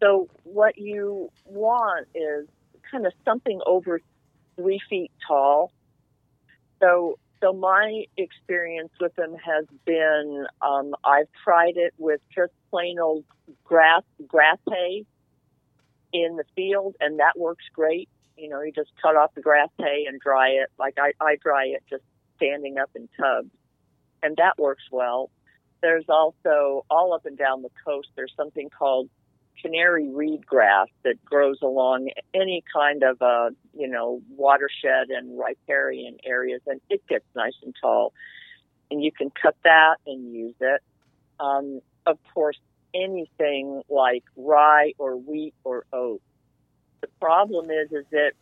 [0.00, 2.46] So what you want is
[2.88, 4.00] kind of something over
[4.56, 5.72] three feet tall
[6.80, 12.98] so, so my experience with them has been um, I've tried it with just plain
[12.98, 13.24] old
[13.64, 15.04] grass grass hay
[16.12, 18.08] in the field, and that works great.
[18.36, 20.70] You know, you just cut off the grass hay and dry it.
[20.78, 22.04] Like I, I dry it just
[22.36, 23.50] standing up in tubs,
[24.22, 25.30] and that works well.
[25.80, 28.08] There's also all up and down the coast.
[28.16, 29.08] There's something called
[29.60, 36.18] canary reed grass that grows along any kind of a you know watershed and riparian
[36.24, 38.12] areas, and it gets nice and tall.
[38.90, 40.82] And you can cut that and use it.
[41.38, 42.58] Um, of course,
[42.94, 46.22] anything like rye or wheat or oat.
[47.02, 48.32] The problem is, is that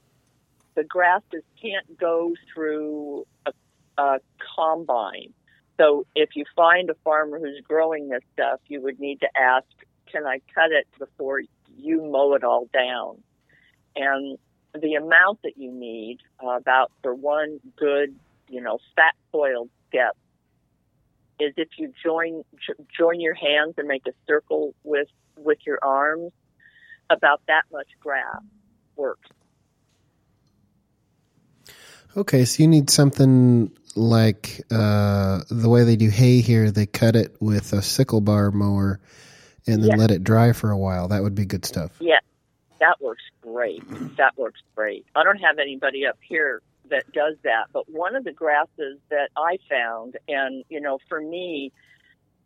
[0.77, 3.53] the grasses can't go through a,
[3.99, 4.19] a
[4.57, 5.33] combine.
[5.79, 9.67] So if you find a farmer who's growing this stuff, you would need to ask
[10.11, 11.41] can I cut it before
[11.77, 13.23] you mow it all down?
[13.95, 14.39] And
[14.75, 18.15] the amount that you need, uh, about for one good,
[18.49, 20.17] you know, fat soiled skep,
[21.39, 22.45] is if you join
[22.97, 26.33] join your hands and make a circle with with your arms,
[27.11, 28.43] about that much grass
[28.97, 29.29] works.
[32.17, 36.71] Okay, so you need something like uh, the way they do hay here.
[36.71, 39.01] They cut it with a sickle bar mower
[39.67, 41.09] and then let it dry for a while.
[41.09, 41.93] That would be good stuff.
[42.01, 42.21] Yeah,
[42.81, 43.83] that works great.
[44.17, 45.07] That works great.
[45.15, 49.31] I don't have anybody up here that does that, but one of the grasses that
[49.37, 51.73] I found, and you know, for me,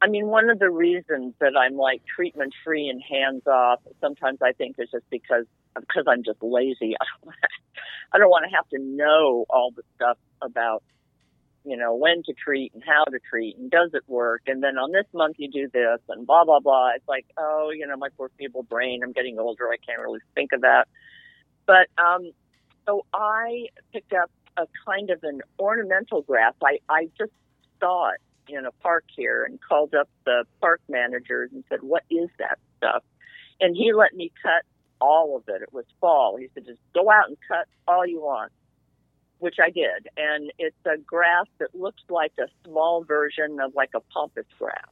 [0.02, 4.38] I mean, one of the reasons that I'm like treatment free and hands off, sometimes
[4.42, 6.94] I think is just because because I'm just lazy.
[8.12, 10.82] I don't want to have to know all the stuff about
[11.64, 14.42] you know, when to treat and how to treat and does it work?
[14.46, 16.90] And then on this month you do this and blah, blah, blah.
[16.96, 19.68] It's like, oh, you know, my poor feeble brain, I'm getting older.
[19.68, 20.88] I can't really think of that.
[21.66, 22.32] But, um,
[22.86, 26.54] so I picked up a kind of an ornamental grass.
[26.64, 27.32] I, I just
[27.78, 32.02] saw it in a park here and called up the park managers and said, what
[32.10, 33.04] is that stuff?
[33.60, 34.64] And he let me cut
[35.00, 35.62] all of it.
[35.62, 36.36] It was fall.
[36.36, 38.50] He said, just go out and cut all you want
[39.40, 40.08] which I did.
[40.16, 44.88] And it's a grass that looks like a small version of like a pampas grass.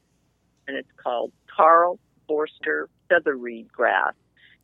[0.66, 4.14] And it's called Karl Foerster featherreed grass.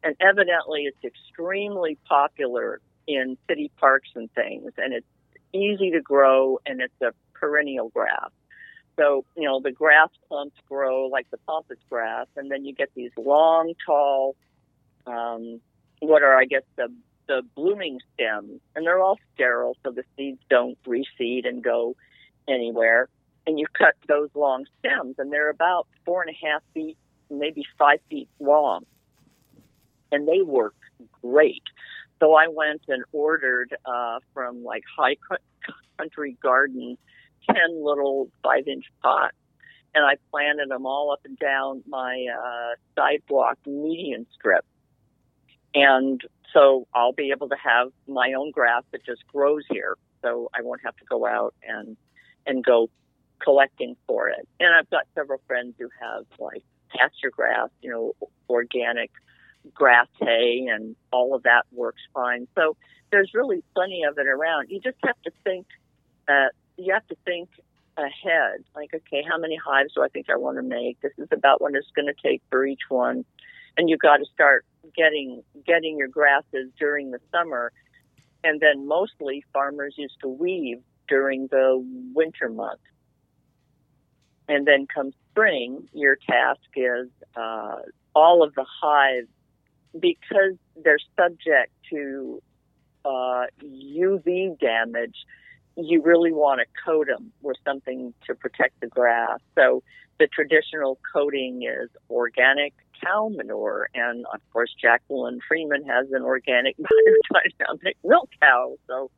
[0.05, 5.07] and evidently it's extremely popular in city parks and things, and it's
[5.53, 8.31] easy to grow, and it's a perennial grass.
[8.97, 12.91] So, you know, the grass clumps grow like the pampas grass, and then you get
[12.95, 14.37] these long, tall,
[15.07, 15.61] um,
[16.01, 16.93] what are, I guess, the,
[17.27, 21.97] the blooming stems, and they're all sterile, so the seeds don't reseed and go
[22.49, 23.09] anywhere.
[23.47, 26.97] And you cut those long stems, and they're about four and a half feet,
[27.31, 28.85] maybe five feet long.
[30.13, 30.75] And they work
[31.23, 31.63] great.
[32.21, 35.17] So I went and ordered uh, from like High
[35.99, 36.97] Country Garden
[37.51, 39.37] 10 little five inch pots.
[39.95, 44.65] And I planted them all up and down my uh, sidewalk median strip.
[45.75, 46.21] And
[46.53, 49.97] so I'll be able to have my own grass that just grows here.
[50.23, 51.97] So I won't have to go out and,
[52.47, 52.89] and go
[53.43, 54.49] collecting for it.
[54.61, 59.11] And I've got several friends who have like pasture grass, you know, organic
[59.73, 62.47] grass hay and all of that works fine.
[62.55, 62.77] So
[63.11, 64.69] there's really plenty of it around.
[64.71, 65.67] You just have to think
[66.27, 67.49] that you have to think
[67.97, 68.65] ahead.
[68.75, 71.01] Like, okay, how many hives do I think I want to make?
[71.01, 73.25] This is about what it's going to take for each one,
[73.77, 74.65] and you've got to start
[74.97, 77.73] getting getting your grasses during the summer.
[78.43, 81.83] And then mostly farmers used to weave during the
[82.15, 82.83] winter months.
[84.49, 87.77] And then come spring, your task is uh,
[88.15, 89.29] all of the hives
[89.99, 92.43] because they're subject to
[93.07, 95.17] uh, UV damage
[95.77, 99.41] you really want to coat them with something to protect the grass.
[99.55, 99.83] So
[100.19, 106.77] the traditional coating is organic cow manure, and of course Jacqueline Freeman has an organic
[107.33, 108.77] biodynamic milk cow.
[108.87, 109.11] So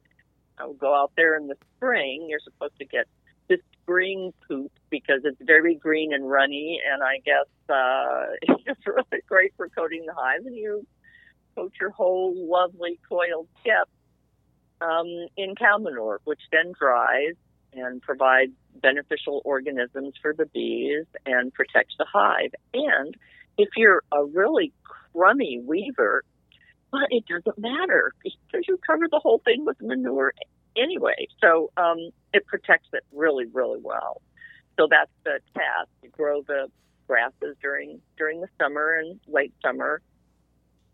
[0.59, 2.27] I'll go out there in the spring.
[2.29, 3.07] You're supposed to get
[3.49, 9.23] the spring poop because it's very green and runny, and I guess uh, it's really
[9.27, 10.47] great for coating the hive.
[10.47, 10.87] And you
[11.55, 13.89] coat your whole lovely coiled tip
[14.81, 17.35] um, in cow manure, which then dries
[17.73, 22.53] and provides beneficial organisms for the bees and protects the hive.
[22.73, 23.17] And
[23.59, 24.73] if you're a really
[25.13, 26.25] crummy weaver,
[26.93, 30.33] well, it doesn't matter because you cover the whole thing with manure
[30.77, 31.29] anyway.
[31.41, 34.21] So um, it protects it really, really well.
[34.79, 36.69] So that's the task: you grow the
[37.07, 40.01] grasses during during the summer and late summer.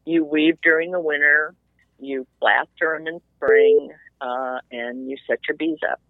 [0.04, 1.54] You weave during the winter,
[1.98, 6.00] you plaster them in spring, uh, and you set your bees up.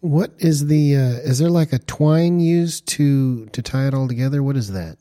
[0.00, 0.96] What is the?
[0.96, 4.42] Uh, is there like a twine used to to tie it all together?
[4.42, 4.96] What is that?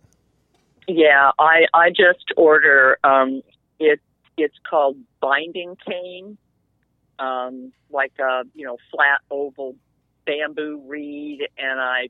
[0.88, 2.98] Yeah, I I just order.
[3.04, 3.44] Um,
[3.80, 4.00] it
[4.38, 6.38] it's called binding cane,
[7.20, 9.76] um, like a you know flat oval
[10.26, 12.10] bamboo reed, and I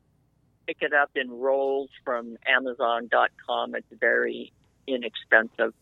[0.65, 3.75] pick it up in rolls from Amazon.com.
[3.75, 4.53] It's very
[4.87, 5.73] inexpensive.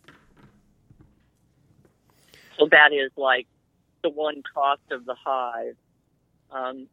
[2.58, 3.48] So that is like
[4.04, 5.76] the one cost of the hive.
[6.52, 6.88] Um,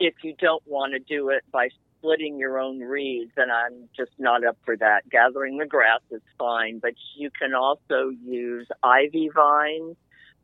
[0.00, 4.12] if you don't want to do it by splitting your own reeds, then I'm just
[4.18, 5.08] not up for that.
[5.10, 9.96] Gathering the grass is fine, but you can also use ivy vines,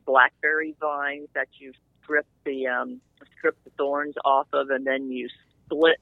[0.05, 3.01] blackberry vines that you strip the um,
[3.37, 5.27] strip the thorns off of, and then you
[5.65, 5.97] split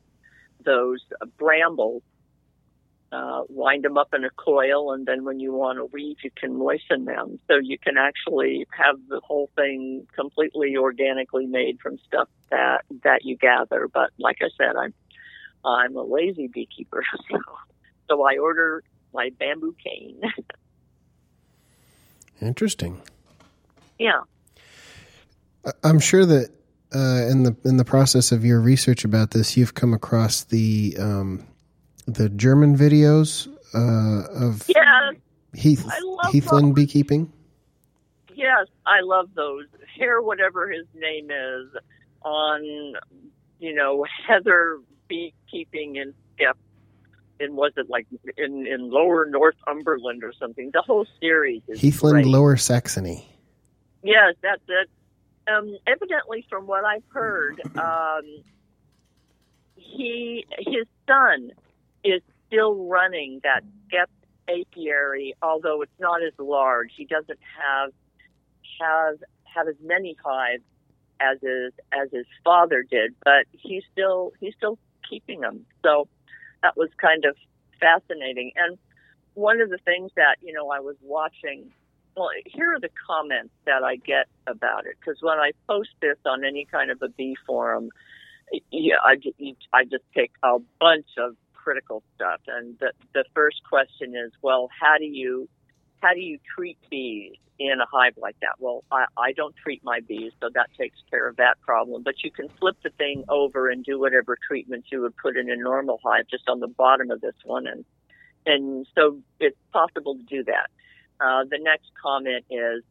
[0.66, 1.00] those
[1.38, 2.04] brambles
[3.12, 6.32] uh, wind them up in a coil, and then when you want to weave, you
[6.36, 7.40] can moisten them.
[7.48, 13.24] So you can actually have the whole thing completely organically made from stuff that that
[13.24, 13.88] you gather.
[13.94, 14.94] But like I said, I'm
[15.64, 17.40] I'm a lazy beekeeper, so
[18.10, 20.22] so I order my bamboo cane.
[22.42, 23.02] Interesting.
[23.98, 24.22] Yeah.
[25.84, 26.50] I'm sure that
[26.94, 30.96] uh, in the in the process of your research about this, you've come across the
[31.00, 31.46] um,
[32.06, 35.12] the German videos uh, of yeah,
[35.54, 35.86] Heath
[36.32, 36.76] Heathland those.
[36.76, 37.32] beekeeping?
[38.34, 39.66] Yes, I love those.
[39.98, 41.68] Hair, whatever his name is,
[42.22, 42.94] on
[43.60, 46.58] you know Heather beekeeping in Skep.
[47.38, 50.72] And was it like in in Lower Northumberland or something?
[50.74, 52.28] The whole series is Heathland great.
[52.28, 53.28] Lower Saxony.
[54.04, 54.90] Yes, that's it.
[55.52, 58.24] Um, evidently, from what I've heard, um,
[59.76, 61.52] he his son
[62.06, 64.10] is still running that Skep
[64.48, 66.92] apiary, although it's not as large.
[66.96, 67.92] He doesn't have
[68.80, 70.64] have have as many hives
[71.20, 74.78] as his as his father did, but he's still he's still
[75.10, 75.66] keeping them.
[75.84, 76.08] So
[76.62, 77.36] that was kind of
[77.80, 78.52] fascinating.
[78.56, 78.78] And
[79.34, 81.72] one of the things that you know I was watching.
[82.18, 86.16] Well, here are the comments that I get about it because when I post this
[86.26, 87.90] on any kind of a bee forum,
[88.72, 89.18] yeah, I,
[89.74, 91.36] I just take a bunch of
[91.66, 92.42] critical stuff.
[92.48, 95.50] And the the first question is, well, how do you
[96.02, 98.56] how do you treat bees in a hive like that?
[98.60, 102.04] Well, I, I don't treat my bees, so that takes care of that problem.
[102.04, 105.50] But you can flip the thing over and do whatever treatments you would put in
[105.50, 107.84] a normal hive just on the bottom of this one, and
[108.46, 110.70] and so it's possible to do that.
[111.20, 112.84] Uh, the next comment is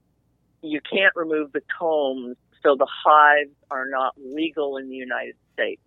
[0.63, 5.83] you can't remove the combs, so the hives are not legal in the United States.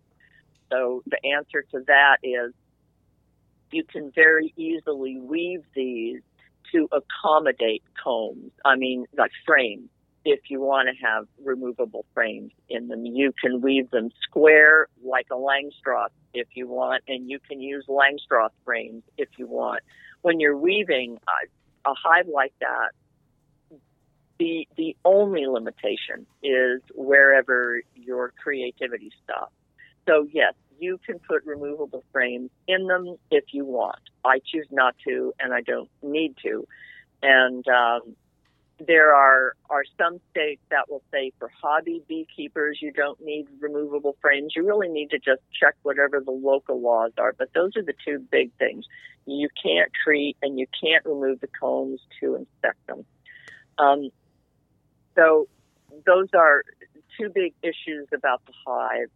[0.72, 2.54] So the answer to that is
[3.72, 6.22] you can very easily weave these
[6.72, 8.52] to accommodate combs.
[8.66, 9.90] I mean, like frames.
[10.26, 15.28] If you want to have removable frames in them, you can weave them square like
[15.32, 19.80] a Langstroth if you want, and you can use Langstroth frames if you want.
[20.24, 22.90] When you're weaving a, a hive like that,
[24.38, 29.54] the the only limitation is wherever your creativity stops.
[30.08, 34.00] So yes, you can put removable frames in them if you want.
[34.24, 36.68] I choose not to, and I don't need to.
[37.22, 38.16] And um,
[38.86, 44.16] there are are some states that will say for hobby beekeepers you don't need removable
[44.22, 44.54] frames.
[44.56, 47.34] You really need to just check whatever the local laws are.
[47.38, 48.86] But those are the two big things.
[49.26, 53.06] You can't treat and you can't remove the combs to inspect them.
[53.78, 54.10] Um,
[55.16, 55.48] so
[56.06, 56.64] those are
[57.20, 59.10] two big issues about the hive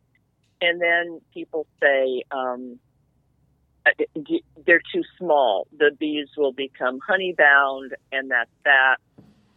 [0.61, 2.79] and then people say um,
[4.65, 5.67] they're too small.
[5.77, 8.97] The bees will become honey bound, and that's that.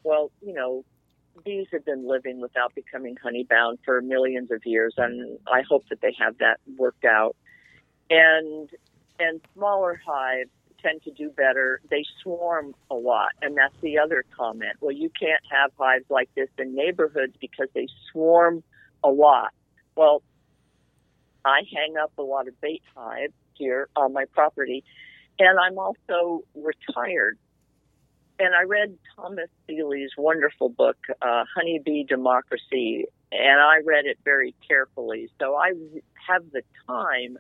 [0.03, 0.85] Well, you know,
[1.45, 5.85] bees have been living without becoming honey bound for millions of years, and I hope
[5.91, 7.37] that they have that worked out.
[8.11, 8.69] And
[9.19, 10.51] and smaller hives
[10.83, 11.81] tend to do better.
[11.91, 14.77] They swarm a lot, and that's the other comment.
[14.81, 18.63] Well, you can't have hives like this in neighborhoods because they swarm
[19.03, 19.53] a lot.
[19.97, 20.23] Well,
[21.45, 24.85] I hang up a lot of bait hives here on my property,
[25.39, 27.39] and I'm also retired.
[28.39, 34.55] And I read Thomas Seeley's wonderful book, uh, Honeybee Democracy, and I read it very
[34.67, 35.29] carefully.
[35.41, 35.73] So I
[36.29, 37.39] have the time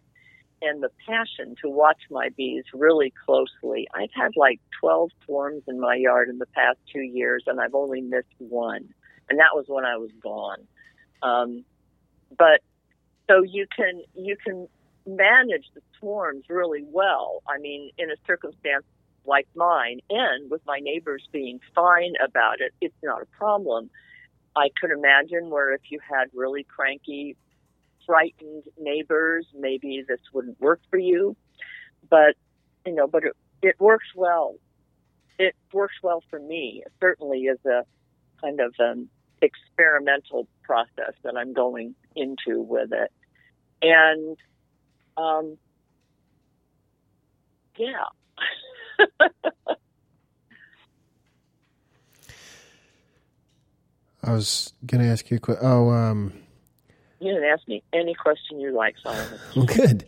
[0.63, 3.89] and the passion to watch my bees really closely.
[3.95, 7.75] I've had like 12 swarms in my yard in the past two years, and I've
[7.75, 8.89] only missed one,
[9.29, 10.67] and that was when I was gone.
[11.23, 11.65] Um,
[12.37, 12.61] but
[13.29, 14.69] so you can you can
[15.07, 17.43] manage the swarms really well.
[17.47, 18.85] I mean, in a circumstance
[19.27, 23.91] like mine, and with my neighbors being fine about it, it's not a problem.
[24.57, 27.37] I could imagine where if you had really cranky,
[28.07, 31.37] frightened neighbors, maybe this wouldn't work for you.
[32.09, 32.35] But
[32.87, 34.57] you know, but it, it works well.
[35.39, 36.85] It works well for me.
[37.01, 37.85] certainly as a
[38.41, 39.09] kind of an
[39.45, 43.13] experimental process that I'm going into with it.
[43.83, 44.37] And
[45.17, 45.59] um,
[47.77, 48.05] yeah.
[54.23, 55.67] I was going to ask you a question.
[55.67, 56.33] Oh, um,
[57.21, 59.39] you didn't ask me any question you like, Solomon.
[59.67, 60.07] Good.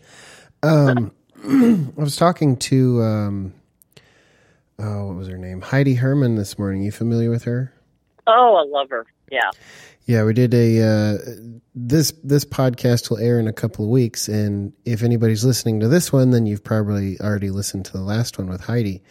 [0.62, 1.12] Um,
[1.98, 3.54] I was talking to, um,
[4.78, 5.60] oh, what was her name?
[5.60, 6.82] Heidi Herman this morning.
[6.82, 7.74] You familiar with her?
[8.26, 9.06] Oh, I love her.
[9.30, 9.50] Yeah.
[10.06, 11.18] Yeah, we did a uh,
[11.74, 15.88] this this podcast will air in a couple of weeks, and if anybody's listening to
[15.88, 19.02] this one, then you've probably already listened to the last one with Heidi,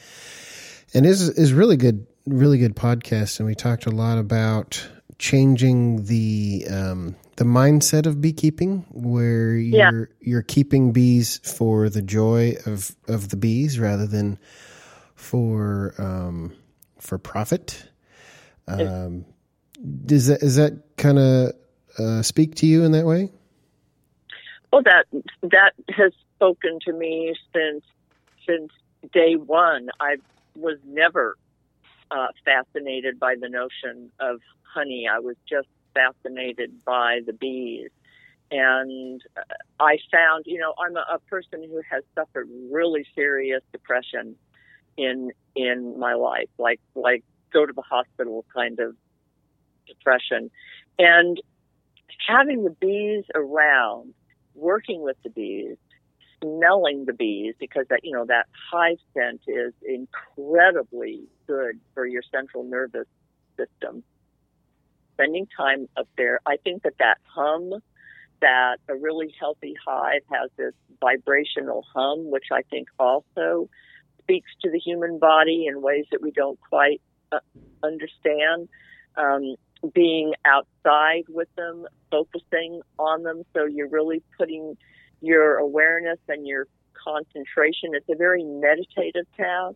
[0.94, 3.40] and is is really good, really good podcast.
[3.40, 4.88] And we talked a lot about
[5.20, 10.06] changing the um, the mindset of beekeeping, where you're yeah.
[10.22, 14.40] you're keeping bees for the joy of of the bees rather than
[15.16, 16.54] for um,
[17.00, 17.90] for profit.
[18.66, 19.26] Um,
[20.06, 21.54] does that is that kind of
[22.00, 23.32] uh, speak to you in that way?
[24.72, 25.06] Well, that
[25.44, 27.84] that has spoken to me since
[28.48, 28.72] since
[29.14, 29.90] day one.
[30.00, 30.18] I
[30.56, 31.38] was never
[32.12, 35.08] uh, fascinated by the notion of honey.
[35.12, 37.90] I was just fascinated by the bees.
[38.52, 39.42] And uh,
[39.80, 44.36] I found, you know, I'm a, a person who has suffered really serious depression
[44.98, 48.96] in in my life, like like go to the hospital kind of
[49.88, 50.50] depression.
[50.98, 51.42] And
[52.28, 54.14] having the bees around,
[54.54, 55.78] working with the bees,
[56.42, 62.22] smelling the bees, because that, you know, that hive scent is incredibly good for your
[62.32, 63.08] central nervous
[63.58, 64.04] system.
[65.14, 67.74] Spending time up there, I think that that hum,
[68.42, 73.70] that a really healthy hive has this vibrational hum, which I think also
[74.22, 77.40] speaks to the human body in ways that we don't quite uh,
[77.84, 78.68] understand.
[79.16, 79.56] Um,
[79.94, 83.44] being outside with them, focusing on them.
[83.54, 84.78] So you're really putting
[85.22, 86.68] your awareness and your
[87.04, 87.92] concentration.
[87.94, 89.76] It's a very meditative task,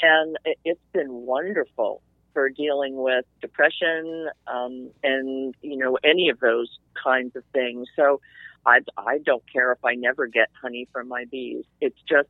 [0.00, 2.02] and it's been wonderful
[2.32, 7.88] for dealing with depression um, and you know any of those kinds of things.
[7.96, 8.20] So
[8.66, 11.64] I I don't care if I never get honey from my bees.
[11.80, 12.28] It's just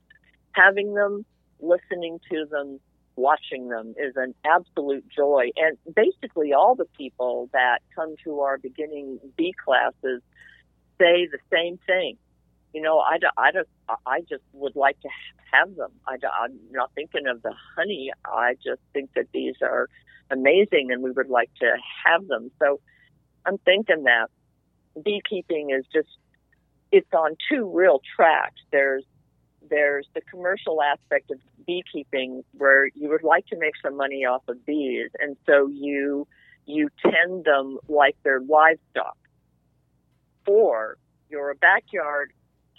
[0.53, 1.25] having them,
[1.61, 2.81] listening to them,
[3.21, 5.51] watching them is an absolute joy.
[5.57, 10.23] And basically, all the people that come to our beginning bee classes
[10.99, 12.17] say the same thing.
[12.73, 13.51] You know, I, I,
[14.07, 15.09] I just would like to
[15.53, 15.91] have them.
[16.07, 18.13] I, I'm not thinking of the honey.
[18.25, 19.89] I just think that these are
[20.31, 22.51] amazing and we would like to have them.
[22.61, 22.81] So
[23.45, 24.29] I'm thinking that
[25.03, 26.09] beekeeping is just,
[26.93, 28.61] it's on two real tracks.
[28.71, 29.05] There's
[29.71, 34.43] there's the commercial aspect of beekeeping where you would like to make some money off
[34.49, 35.11] of bees.
[35.19, 36.27] And so you
[36.67, 39.17] you tend them like they're livestock
[40.47, 40.99] or
[41.29, 42.33] you're a backyard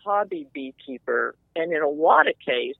[0.04, 1.36] hobby beekeeper.
[1.56, 2.76] And in a lot of case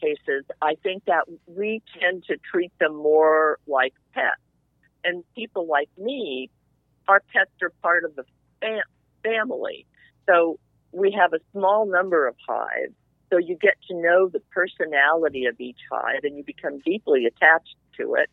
[0.00, 4.40] cases i think that we tend to treat them more like pets.
[5.04, 6.50] And people like me
[7.08, 8.24] our pets are part of the
[8.60, 8.80] fam-
[9.22, 9.86] family.
[10.26, 10.58] So
[10.92, 12.94] we have a small number of hives
[13.32, 17.76] so you get to know the personality of each hive and you become deeply attached
[17.96, 18.28] to it.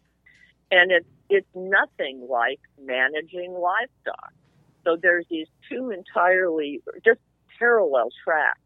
[0.71, 4.33] And it's, it's nothing like managing livestock.
[4.83, 7.21] So there's these two entirely just
[7.57, 8.59] parallel tracks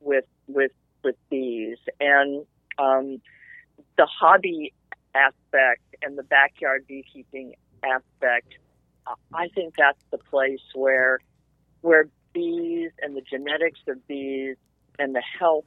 [0.00, 0.72] with, with,
[1.04, 2.46] with bees and,
[2.78, 3.20] um,
[3.98, 4.72] the hobby
[5.14, 8.54] aspect and the backyard beekeeping aspect.
[9.34, 11.18] I think that's the place where,
[11.82, 14.56] where bees and the genetics of bees
[14.98, 15.64] and the health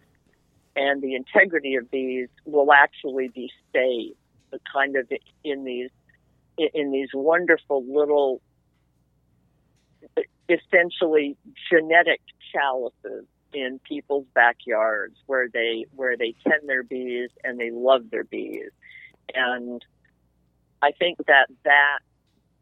[0.76, 4.15] and the integrity of these will actually be saved.
[4.71, 5.11] Kind of
[5.43, 5.89] in these
[6.57, 8.41] in these wonderful little
[10.47, 11.36] essentially
[11.69, 12.21] genetic
[12.53, 18.23] chalices in people's backyards where they where they tend their bees and they love their
[18.23, 18.69] bees.
[19.34, 19.84] And
[20.82, 21.99] i think that that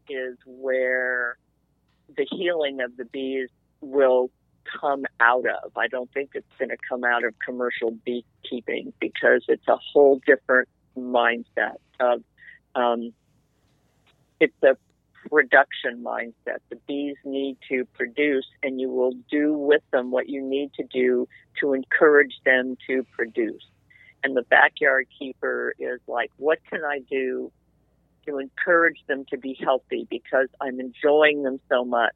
[0.08, 1.36] is where
[2.16, 3.48] the healing of the bees
[3.80, 4.30] will
[4.80, 5.72] come out of.
[5.76, 10.20] I don't think it's going to come out of commercial beekeeping because it's a whole
[10.26, 12.22] different mindset of
[12.74, 13.12] um,
[14.40, 14.76] it's a
[15.28, 16.58] production mindset.
[16.70, 20.84] The bees need to produce, and you will do with them what you need to
[20.84, 21.28] do
[21.60, 23.64] to encourage them to produce.
[24.22, 27.52] And the backyard keeper is like, what can I do
[28.26, 32.14] to encourage them to be healthy because I'm enjoying them so much?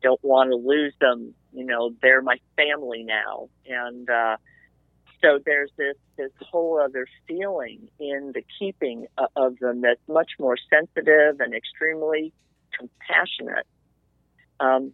[0.00, 3.48] Don't want to lose them you know, they're my family now.
[3.66, 4.36] And, uh,
[5.22, 10.56] so there's this, this whole other feeling in the keeping of them that's much more
[10.70, 12.32] sensitive and extremely
[12.78, 13.66] compassionate.
[14.60, 14.92] Um,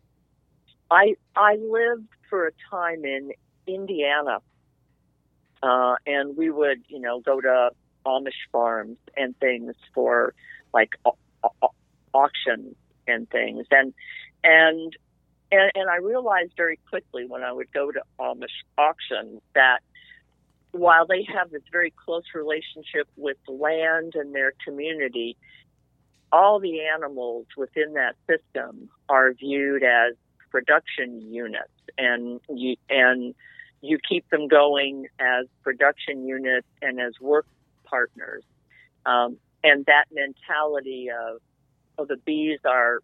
[0.91, 3.33] I, I lived for a time in
[3.67, 4.39] Indiana,
[5.63, 7.71] uh, and we would, you know, go to
[8.07, 10.33] Amish farms and things for
[10.73, 11.19] like au-
[12.15, 12.77] auctions
[13.07, 13.67] and things.
[13.71, 13.93] And,
[14.45, 14.97] and
[15.51, 18.47] and, and I realized very quickly when I would go to Amish
[18.79, 19.81] auction that
[20.73, 25.37] while they have this very close relationship with land and their community,
[26.33, 30.15] all the animals within that system are viewed as
[30.51, 33.35] production units, and you and
[33.81, 37.47] you keep them going as production units and as work
[37.85, 38.43] partners.
[39.07, 41.41] Um, and that mentality of,
[41.99, 43.01] oh, the bees are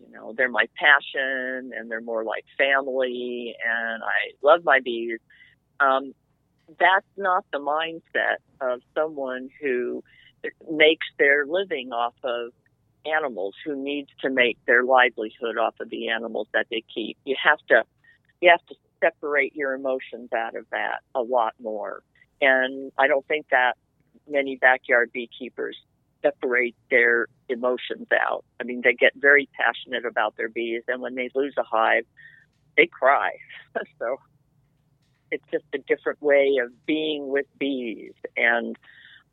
[0.00, 5.18] you know, they're my passion and they're more like family and I love my bees.
[5.80, 6.14] Um,
[6.78, 10.02] that's not the mindset of someone who
[10.70, 12.52] makes their living off of
[13.06, 17.16] animals who needs to make their livelihood off of the animals that they keep.
[17.24, 17.84] You have to,
[18.40, 22.02] you have to separate your emotions out of that a lot more.
[22.40, 23.74] And I don't think that
[24.28, 25.76] many backyard beekeepers
[26.22, 28.44] separate their emotions out.
[28.60, 32.04] I mean, they get very passionate about their bees, and when they lose a hive,
[32.76, 33.32] they cry.
[33.98, 34.18] so
[35.30, 38.14] it's just a different way of being with bees.
[38.36, 38.76] And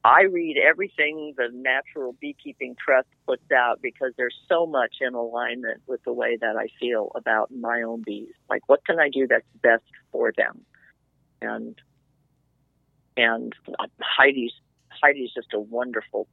[0.04, 5.82] I read everything the Natural Beekeeping Trust puts out because there's so much in alignment
[5.88, 8.34] with the way that I feel about my own bees.
[8.50, 10.62] Like, what can I do that's best for them?
[11.42, 11.76] And
[13.18, 13.54] and
[14.00, 14.54] Heidi's
[14.90, 16.28] Heidi's just a wonderful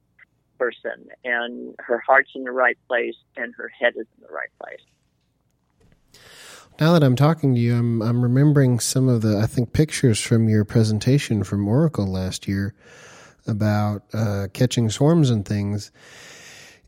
[0.57, 4.49] person and her heart's in the right place and her head is in the right
[4.61, 4.79] place.
[6.79, 10.19] Now that I'm talking to you, I'm I'm remembering some of the I think pictures
[10.19, 12.73] from your presentation from Oracle last year
[13.45, 15.91] about uh, catching swarms and things.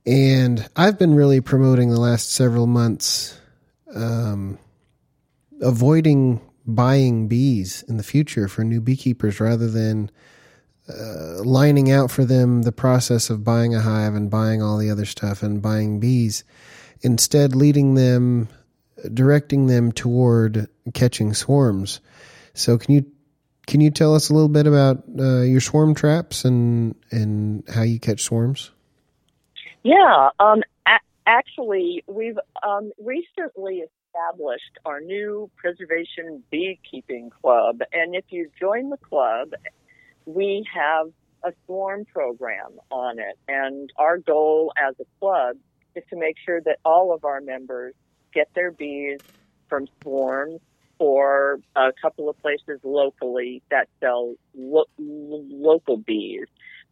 [0.05, 3.39] And I've been really promoting the last several months
[3.93, 4.57] um,
[5.61, 10.09] avoiding buying bees in the future for new beekeepers rather than
[10.89, 14.89] uh, lining out for them the process of buying a hive and buying all the
[14.89, 16.43] other stuff and buying bees.
[17.01, 18.47] Instead, leading them,
[19.13, 22.01] directing them toward catching swarms.
[22.53, 23.05] So, can you
[23.67, 27.81] can you tell us a little bit about uh, your swarm traps and and how
[27.81, 28.71] you catch swarms?
[29.83, 38.25] Yeah, um, a- actually, we've um, recently established our new preservation beekeeping club, and if
[38.29, 39.53] you join the club,
[40.25, 41.07] we have
[41.43, 45.57] a swarm program on it, and our goal as a club
[45.95, 47.93] is to make sure that all of our members
[48.33, 49.19] get their bees
[49.69, 50.59] from swarms
[50.99, 56.45] or a couple of places locally that sell lo- local bees.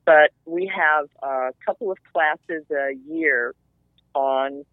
[0.06, 3.56] But we have a couple of classes a year
[4.14, 4.66] on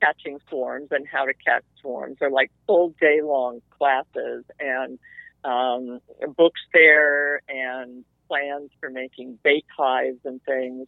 [0.00, 2.16] catching swarms and how to catch swarms.
[2.20, 4.98] They're like full day long classes and
[5.44, 6.00] um,
[6.36, 10.86] books there and plans for making bait hives and things.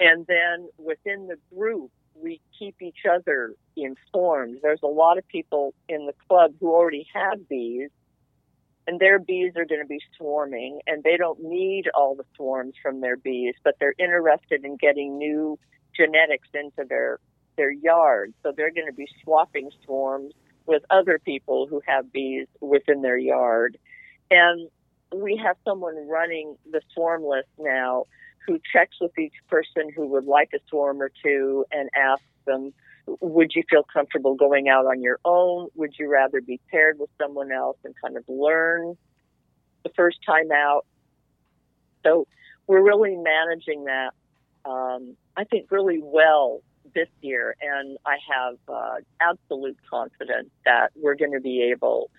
[0.00, 4.58] And then within the group, we keep each other informed.
[4.62, 7.90] There's a lot of people in the club who already have bees,
[8.86, 12.74] and their bees are going to be swarming, and they don't need all the swarms
[12.82, 15.58] from their bees, but they're interested in getting new
[15.96, 17.18] genetics into their
[17.56, 18.34] their yard.
[18.42, 20.34] So they're going to be swapping swarms
[20.66, 23.76] with other people who have bees within their yard.
[24.30, 24.68] And
[25.14, 28.04] we have someone running the swarm list now
[28.46, 32.72] who checks with each person who would like a swarm or two and asks them,
[33.06, 35.68] would you feel comfortable going out on your own?
[35.74, 38.96] Would you rather be paired with someone else and kind of learn
[39.82, 40.86] the first time out?
[42.02, 42.26] So
[42.66, 44.14] we're really managing that,
[44.64, 46.62] um, I think, really well
[46.94, 47.56] this year.
[47.60, 52.10] And I have uh, absolute confidence that we're going to be able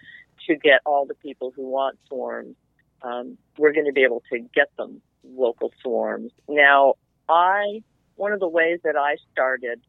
[0.48, 2.56] to get all the people who want swarms.
[3.02, 6.32] Um, we're going to be able to get them local swarms.
[6.48, 6.96] Now,
[7.30, 7.84] I
[8.16, 9.82] one of the ways that I started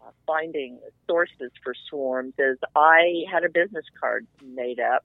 [0.00, 5.04] uh, finding sources for swarms is I had a business card made up,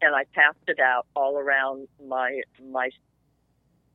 [0.00, 2.90] and I passed it out all around my my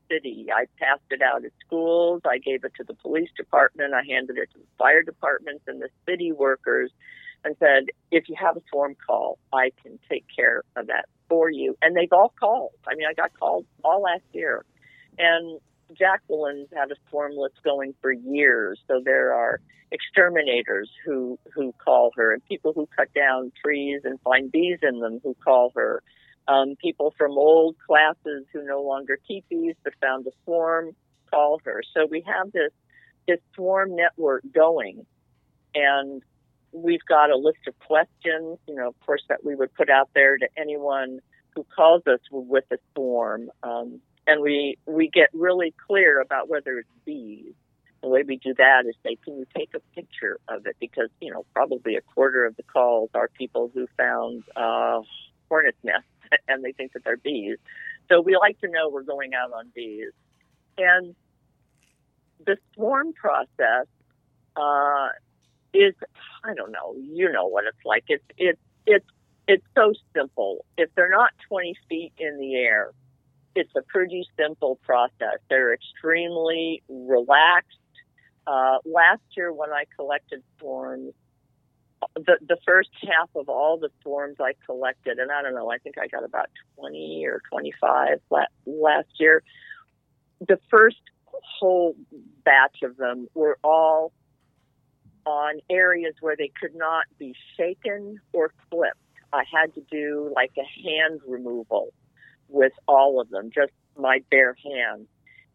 [0.10, 0.48] city.
[0.54, 2.22] I passed it out at schools.
[2.26, 3.94] I gave it to the police department.
[3.94, 6.92] I handed it to the fire departments and the city workers,
[7.44, 11.50] and said, "If you have a swarm call, I can take care of that for
[11.50, 12.74] you." And they've all called.
[12.88, 14.66] I mean, I got called all last year
[15.18, 15.60] and
[15.94, 18.80] Jacqueline's had a swarm list going for years.
[18.88, 19.60] So there are
[19.92, 25.00] exterminators who, who call her and people who cut down trees and find bees in
[25.00, 26.04] them who call her.
[26.48, 30.96] Um, people from old classes who no longer keep bees but found a swarm
[31.30, 31.84] call her.
[31.94, 32.72] So we have this,
[33.28, 35.06] this swarm network going
[35.76, 36.22] and
[36.72, 40.10] we've got a list of questions, you know, of course, that we would put out
[40.14, 41.20] there to anyone
[41.56, 43.50] who calls us with a swarm.
[43.64, 47.54] Um, and we we get really clear about whether it's bees.
[48.02, 50.76] The way we do that is say, can you take a picture of it?
[50.80, 55.02] Because you know probably a quarter of the calls are people who found uh,
[55.50, 56.08] hornet's nests
[56.48, 57.58] and they think that they're bees.
[58.10, 60.12] So we like to know we're going out on bees.
[60.78, 61.16] And
[62.46, 63.88] the swarm process
[64.56, 65.10] uh,
[65.74, 65.94] is
[66.44, 66.96] I don't know.
[66.98, 68.06] You know what it's like.
[68.08, 69.06] It's it's it's
[69.48, 70.66] it's so simple.
[70.78, 72.92] If they're not 20 feet in the air,
[73.56, 75.40] it's a pretty simple process.
[75.50, 77.78] They're extremely relaxed.
[78.46, 81.14] Uh, last year, when I collected swarms,
[82.16, 85.78] the the first half of all the forms I collected, and I don't know, I
[85.78, 88.20] think I got about twenty or twenty five
[88.66, 89.44] last year.
[90.40, 91.96] The first whole
[92.44, 94.12] batch of them were all
[95.26, 98.98] on areas where they could not be shaken or clipped.
[99.34, 101.94] I had to do like a hand removal
[102.48, 105.08] with all of them, just my bare hands.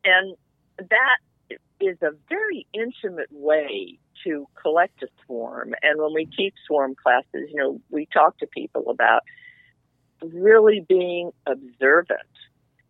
[0.05, 0.37] And
[0.79, 5.75] that is a very intimate way to collect a swarm.
[5.83, 9.23] And when we teach swarm classes, you know, we talk to people about
[10.23, 12.21] really being observant.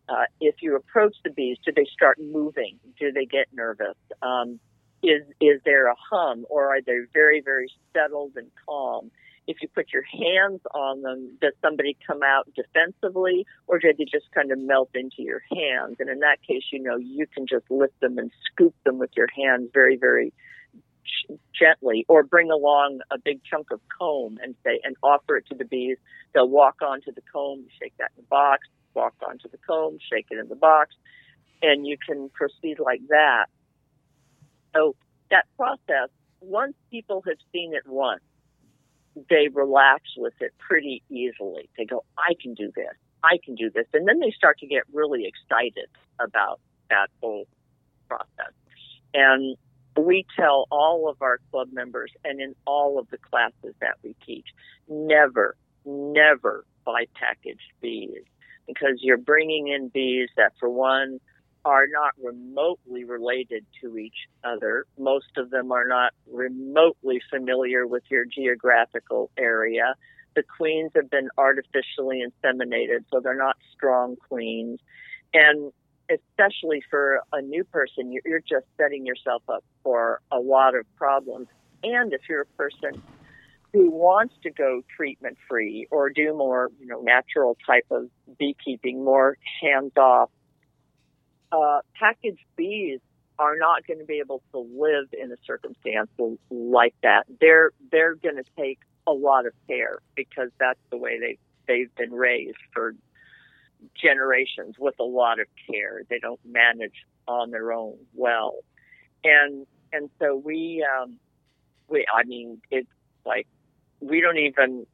[0.08, 2.78] Uh, if you approach the bees, do they start moving?
[2.98, 3.96] Do they get nervous?
[4.20, 4.58] Um,
[5.02, 9.10] is is there a hum, or are they very very settled and calm?
[9.46, 14.04] if you put your hands on them, does somebody come out defensively or do they
[14.04, 15.96] just kind of melt into your hands?
[15.98, 19.10] And in that case, you know, you can just lift them and scoop them with
[19.16, 20.32] your hands very, very
[21.58, 25.54] gently or bring along a big chunk of comb and say, and offer it to
[25.54, 25.98] the bees.
[26.34, 30.26] They'll walk onto the comb, shake that in the box, walk onto the comb, shake
[30.30, 30.94] it in the box,
[31.62, 33.46] and you can proceed like that.
[34.74, 34.96] So
[35.30, 36.08] that process,
[36.40, 38.22] once people have seen it once,
[39.28, 41.68] they relax with it pretty easily.
[41.76, 42.94] They go, I can do this.
[43.22, 43.86] I can do this.
[43.92, 45.88] And then they start to get really excited
[46.18, 47.46] about that whole
[48.08, 48.52] process.
[49.14, 49.56] And
[49.96, 54.14] we tell all of our club members and in all of the classes that we
[54.24, 54.46] teach,
[54.88, 58.24] never, never buy packaged bees
[58.66, 61.20] because you're bringing in bees that, for one,
[61.64, 64.84] are not remotely related to each other.
[64.98, 69.94] Most of them are not remotely familiar with your geographical area.
[70.34, 74.80] The queens have been artificially inseminated, so they're not strong queens.
[75.34, 75.72] And
[76.10, 81.48] especially for a new person, you're just setting yourself up for a lot of problems.
[81.82, 83.02] And if you're a person
[83.72, 88.08] who wants to go treatment free or do more, you know, natural type of
[88.38, 90.30] beekeeping, more hands off,
[91.50, 93.00] uh, packaged bees
[93.38, 96.10] are not going to be able to live in a circumstance
[96.50, 97.24] like that.
[97.40, 101.94] They're they're going to take a lot of care because that's the way they they've
[101.94, 102.94] been raised for
[104.00, 106.02] generations with a lot of care.
[106.08, 108.58] They don't manage on their own well,
[109.24, 111.18] and and so we um,
[111.88, 112.88] we I mean it's
[113.24, 113.46] like
[114.00, 114.86] we don't even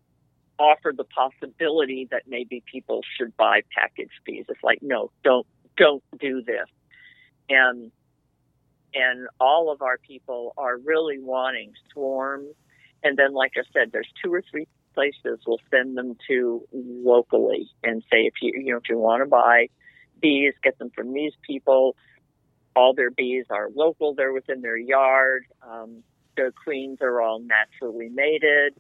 [0.59, 4.45] offer the possibility that maybe people should buy packaged bees.
[4.49, 6.69] It's like no, don't don't do this,
[7.49, 7.91] and
[8.95, 12.55] and all of our people are really wanting swarms.
[13.05, 17.71] And then, like I said, there's two or three places we'll send them to locally
[17.85, 19.69] and say if you you know if you want to buy
[20.21, 21.95] bees, get them from these people.
[22.77, 25.45] All their bees are local; they're within their yard.
[25.69, 26.03] Um,
[26.37, 28.75] their queens are all naturally mated.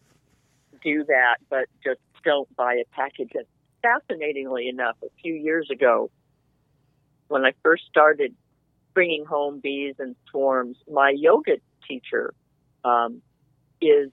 [0.82, 3.32] Do that, but just don't buy a package.
[3.34, 3.46] And
[3.82, 6.10] fascinatingly enough, a few years ago,
[7.28, 8.34] when I first started
[8.94, 12.34] bringing home bees and swarms, my yoga teacher
[12.84, 13.22] um,
[13.80, 14.10] is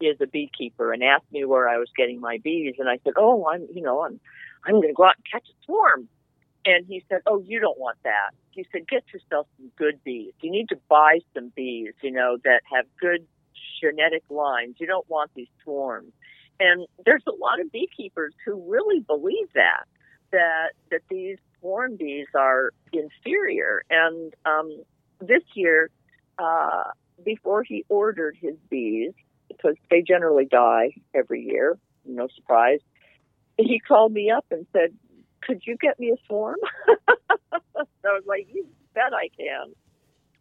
[0.00, 3.14] is a beekeeper and asked me where I was getting my bees, and I said,
[3.16, 4.20] "Oh, I'm you know I'm
[4.64, 6.08] I'm going to go out and catch a swarm."
[6.64, 10.32] And he said, "Oh, you don't want that." He said, "Get yourself some good bees.
[10.40, 13.26] You need to buy some bees, you know, that have good
[13.80, 14.76] genetic lines.
[14.78, 16.12] You don't want these swarms."
[16.58, 19.84] And there's a lot of beekeepers who really believe that
[20.32, 23.82] that that these swarm bees are inferior.
[23.90, 24.82] And um,
[25.20, 25.90] this year,
[26.38, 26.84] uh,
[27.24, 29.12] before he ordered his bees,
[29.48, 32.80] because they generally die every year, no surprise,
[33.56, 34.94] he called me up and said,
[35.42, 36.96] "Could you get me a swarm?" so
[37.76, 39.74] I was like, "You bet I can."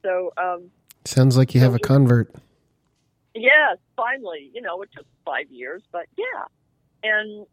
[0.01, 0.69] So um,
[1.05, 2.33] sounds like you so have a convert.
[3.35, 4.51] Yes, finally.
[4.53, 6.45] You know, it took five years, but yeah.
[7.03, 7.45] And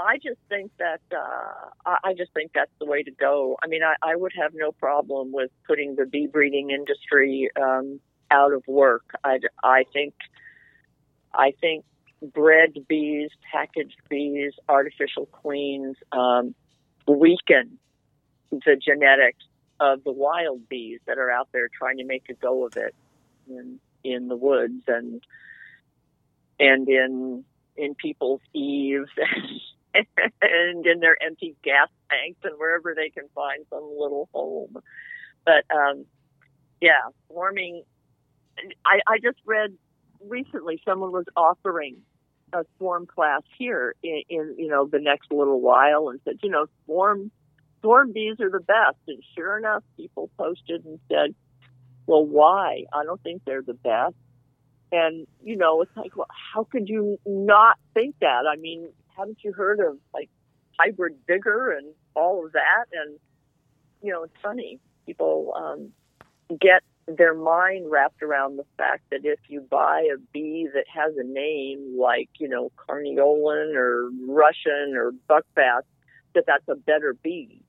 [0.00, 3.56] I just think that uh, I just think that's the way to go.
[3.62, 8.00] I mean, I, I would have no problem with putting the bee breeding industry um,
[8.30, 9.04] out of work.
[9.24, 10.14] I, I think
[11.34, 11.84] I think
[12.22, 16.54] bred bees, packaged bees, artificial queens um,
[17.12, 17.78] weaken
[18.50, 19.44] the genetics
[19.80, 22.94] of the wild bees that are out there trying to make a go of it
[23.48, 25.22] in in the woods and
[26.58, 27.44] and in
[27.76, 29.10] in people's eaves
[29.94, 34.76] and in their empty gas tanks and wherever they can find some little home.
[35.44, 36.04] But um,
[36.80, 37.82] yeah, warming.
[38.84, 39.72] I, I just read
[40.20, 41.98] recently someone was offering
[42.52, 46.50] a swarm class here in, in you know the next little while and said you
[46.50, 47.30] know swarm
[47.80, 51.34] swarm bees are the best and sure enough people posted and said
[52.06, 54.14] well why i don't think they're the best
[54.90, 59.38] and you know it's like well how could you not think that i mean haven't
[59.42, 60.30] you heard of like
[60.78, 62.86] hybrid vigor and all of that?
[62.92, 63.18] And
[64.02, 64.78] you know, it's funny.
[65.06, 65.90] People um,
[66.50, 71.14] get their mind wrapped around the fact that if you buy a bee that has
[71.16, 75.84] a name like you know Carniolan or Russian or buckfast,
[76.34, 77.62] that that's a better bee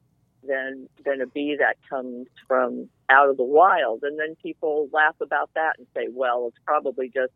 [0.46, 4.04] than than a bee that comes from out of the wild.
[4.04, 7.34] And then people laugh about that and say, well, it's probably just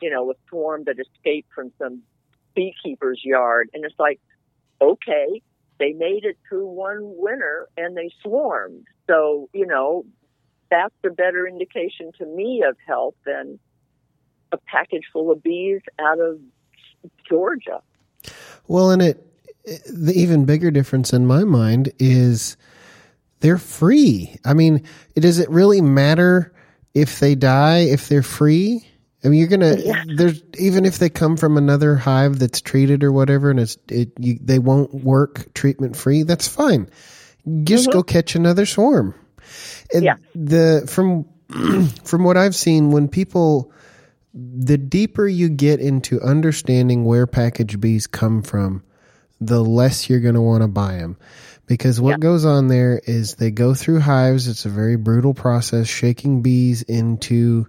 [0.00, 2.02] you know a swarm that escaped from some
[2.54, 3.70] beekeeper's yard.
[3.72, 4.20] And it's like,
[4.80, 5.42] okay,
[5.78, 8.86] they made it through one winter and they swarmed.
[9.08, 10.04] So, you know,
[10.72, 13.58] that's a better indication to me of health than
[14.52, 16.38] a package full of bees out of
[17.28, 17.82] Georgia.
[18.68, 19.26] Well, and it,
[19.64, 22.56] the even bigger difference in my mind is
[23.40, 24.36] they're free.
[24.46, 26.54] I mean, does it really matter
[26.94, 28.86] if they die if they're free?
[29.24, 29.76] I mean, you're gonna.
[29.76, 30.04] Yeah.
[30.16, 34.10] There's even if they come from another hive that's treated or whatever, and it's it
[34.18, 36.24] you, they won't work treatment free.
[36.24, 36.88] That's fine.
[37.62, 37.98] Just mm-hmm.
[37.98, 39.14] go catch another swarm.
[39.92, 40.16] And yeah.
[40.34, 41.26] The from
[42.04, 43.72] from what I've seen, when people
[44.34, 48.82] the deeper you get into understanding where package bees come from,
[49.40, 51.16] the less you're going to want to buy them.
[51.66, 52.16] Because what Yeah.
[52.18, 54.48] goes on there is they go through hives.
[54.48, 57.66] It's a very brutal process, shaking bees into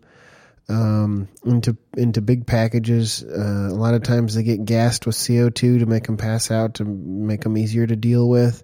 [0.69, 3.23] um, into into big packages.
[3.23, 6.49] Uh, a lot of times they get gassed with CO two to make them pass
[6.51, 8.63] out to make them easier to deal with.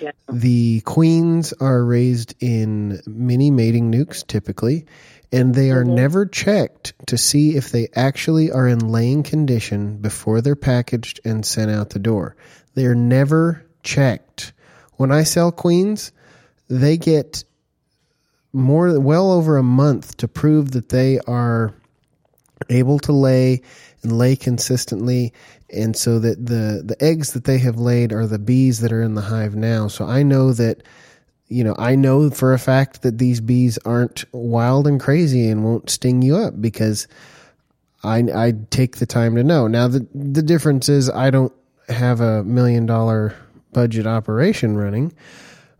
[0.00, 0.10] Yeah.
[0.30, 4.86] The queens are raised in mini mating nukes typically,
[5.32, 5.94] and they are Mhm.
[5.94, 11.44] never checked to see if they actually are in laying condition before they're packaged and
[11.44, 12.36] sent out the door.
[12.74, 14.52] They are never checked.
[14.96, 16.12] When I sell queens,
[16.68, 17.44] they get
[18.52, 21.72] more well over a month to prove that they are
[22.68, 23.62] able to lay
[24.02, 25.32] and lay consistently
[25.72, 29.02] and so that the the eggs that they have laid are the bees that are
[29.02, 29.88] in the hive now.
[29.88, 30.82] So i know that
[31.48, 35.64] you know i know for a fact that these bees aren't wild and crazy and
[35.64, 37.08] won't sting you up because
[38.02, 39.66] i i take the time to know.
[39.66, 41.52] Now the the difference is i don't
[41.88, 43.34] have a million dollar
[43.72, 45.12] budget operation running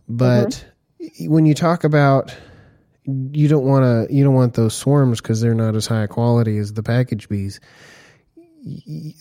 [0.08, 0.64] but
[1.00, 1.32] mm-hmm.
[1.32, 2.34] when you talk about
[3.04, 6.58] you don't want to you don't want those swarms because they're not as high quality
[6.58, 7.60] as the package bees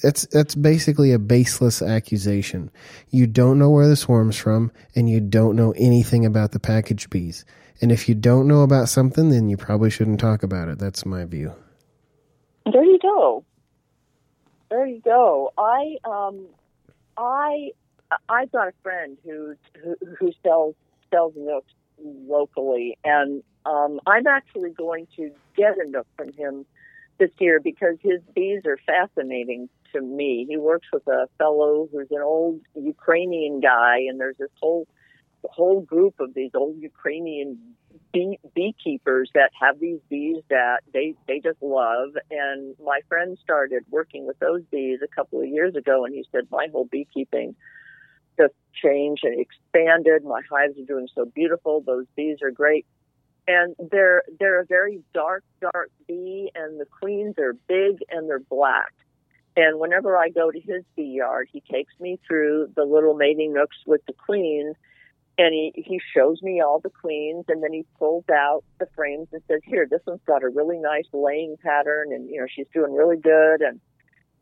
[0.04, 2.70] that's that's basically a baseless accusation
[3.10, 7.10] you don't know where the swarm's from and you don't know anything about the package
[7.10, 7.46] bees
[7.82, 11.06] and if you don't know about something then you probably shouldn't talk about it that's
[11.06, 11.54] my view
[12.72, 13.44] There you go.
[14.70, 15.52] There you go.
[15.58, 16.46] I um,
[17.18, 17.72] I
[18.28, 20.76] I've got a friend who who, who sells
[21.10, 21.74] sells nooks
[22.04, 26.66] locally, and um, I'm actually going to get a nook from him
[27.20, 30.46] this year because his bees are fascinating to me.
[30.50, 34.88] He works with a fellow who's an old Ukrainian guy, and there's this whole
[35.46, 37.58] whole group of these old Ukrainian
[38.12, 42.10] bee, beekeepers that have these bees that they they just love.
[42.32, 46.26] And my friend started working with those bees a couple of years ago, and he
[46.32, 47.56] said my whole beekeeping
[48.38, 50.24] just changed and expanded.
[50.24, 51.82] My hives are doing so beautiful.
[51.82, 52.86] Those bees are great.
[53.50, 58.38] And they're they're a very dark, dark bee, and the queens are big and they're
[58.40, 58.94] black.
[59.58, 63.54] And whenever I go to his bee yard, he takes me through the little mating
[63.54, 64.76] nooks with the queens,
[65.40, 69.30] and he he shows me all the queens, and then he pulls out the frames
[69.34, 72.68] and says, "Here, this one's got a really nice laying pattern, and you know she's
[72.72, 73.82] doing really good, and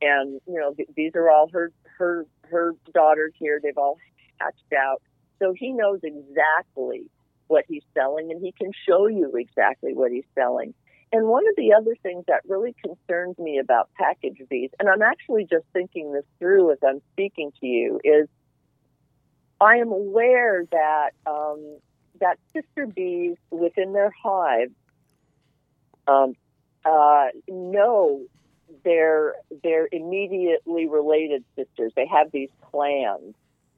[0.02, 3.62] and you know these are all her her her daughters here.
[3.64, 3.98] They've all
[4.42, 5.02] hatched out,
[5.40, 7.10] so he knows exactly
[7.48, 10.74] what he's selling, and he can show you exactly what he's selling."
[11.12, 15.02] And one of the other things that really concerns me about package bees, and I'm
[15.02, 18.28] actually just thinking this through as I'm speaking to you, is
[19.62, 21.78] I am aware that um,
[22.20, 24.72] that sister bees within their hive
[26.08, 26.34] um,
[26.86, 28.22] uh, know
[28.84, 31.92] their their immediately related sisters.
[31.96, 33.34] They have these clans.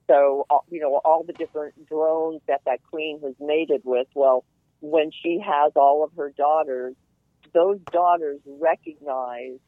[0.09, 4.07] So uh, you know all the different drones that that queen has mated with.
[4.15, 4.43] Well,
[4.81, 6.95] when she has all of her daughters,
[7.53, 9.59] those daughters recognize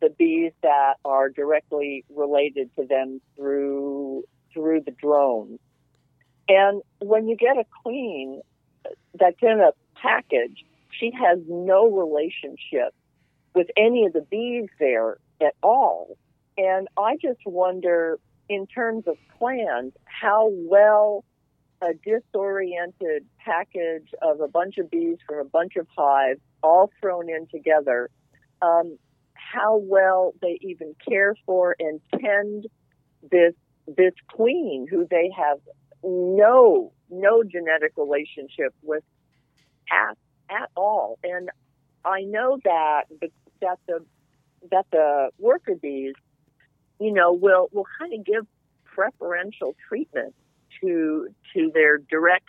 [0.00, 5.58] the bees that are directly related to them through through the drones.
[6.48, 8.40] And when you get a queen
[9.18, 12.94] that's in a package, she has no relationship
[13.54, 16.16] with any of the bees there at all.
[16.56, 18.18] And I just wonder,
[18.48, 21.24] in terms of plans, how well
[21.82, 27.28] a disoriented package of a bunch of bees from a bunch of hives all thrown
[27.28, 28.08] in together,
[28.62, 28.98] um,
[29.34, 32.66] how well they even care for and tend
[33.30, 33.54] this
[33.86, 35.58] this queen who they have
[36.02, 39.04] no no genetic relationship with
[39.90, 40.16] at
[40.50, 41.18] at all.
[41.22, 41.50] And
[42.04, 43.28] I know that the,
[43.60, 44.04] that the
[44.70, 46.14] that the worker bees,
[47.00, 48.46] you know, will will kind of give
[48.84, 50.34] preferential treatment
[50.80, 52.48] to to their direct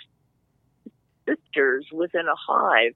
[1.28, 2.94] sisters within a hive.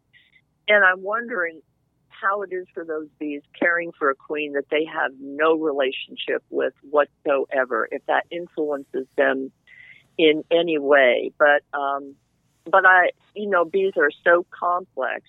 [0.67, 1.61] And I'm wondering
[2.07, 6.43] how it is for those bees caring for a queen that they have no relationship
[6.49, 9.51] with whatsoever, if that influences them
[10.17, 11.31] in any way.
[11.37, 12.15] But um,
[12.65, 15.23] but I, you know, bees are so complex,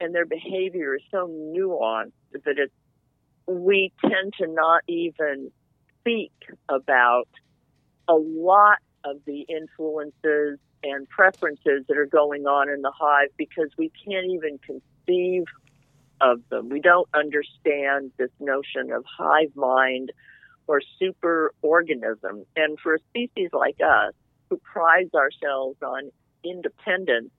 [0.00, 2.72] and their behavior is so nuanced that it's
[3.46, 5.50] we tend to not even
[6.00, 6.32] speak
[6.68, 7.28] about
[8.08, 13.70] a lot of the influences and preferences that are going on in the hive because
[13.78, 15.44] we can't even conceive
[16.20, 16.68] of them.
[16.68, 20.12] We don't understand this notion of hive mind
[20.66, 22.44] or super organism.
[22.56, 24.14] And for a species like us,
[24.48, 26.10] who prides ourselves on
[26.44, 27.30] independence,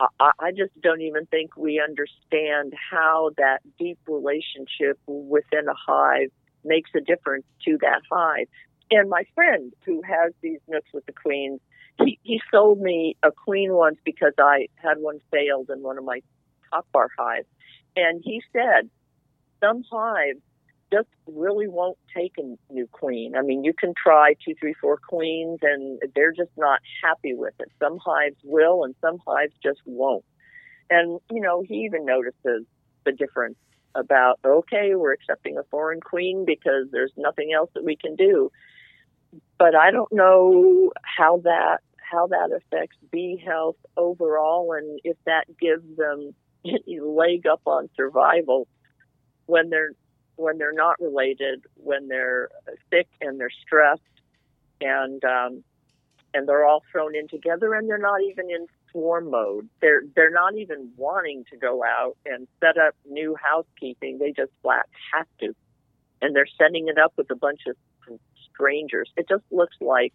[0.00, 6.30] I, just don't even think we understand how that deep relationship within a hive
[6.64, 8.48] makes a difference to that hive.
[8.90, 11.60] And my friend who has these nooks with the queens,
[12.04, 16.04] he, he sold me a queen once because I had one failed in one of
[16.04, 16.20] my
[16.70, 17.46] top bar hives.
[17.96, 18.90] And he said,
[19.60, 20.40] some hives
[20.94, 23.34] just really won't take a new queen.
[23.36, 27.54] I mean, you can try two, three, four queens and they're just not happy with
[27.58, 27.68] it.
[27.80, 30.24] Some hives will and some hives just won't.
[30.90, 32.64] And, you know, he even notices
[33.04, 33.56] the difference
[33.94, 38.50] about, okay, we're accepting a foreign queen because there's nothing else that we can do.
[39.58, 45.46] But I don't know how that how that affects bee health overall and if that
[45.58, 46.34] gives them
[46.64, 48.68] any leg up on survival
[49.46, 49.92] when they're
[50.36, 52.48] when they're not related, when they're
[52.90, 54.02] sick and they're stressed,
[54.80, 55.64] and um,
[56.32, 59.68] and they're all thrown in together, and they're not even in swarm mode.
[59.80, 64.18] They're they're not even wanting to go out and set up new housekeeping.
[64.18, 65.54] They just flat have to,
[66.20, 67.76] and they're setting it up with a bunch of
[68.52, 69.10] strangers.
[69.16, 70.12] It just looks like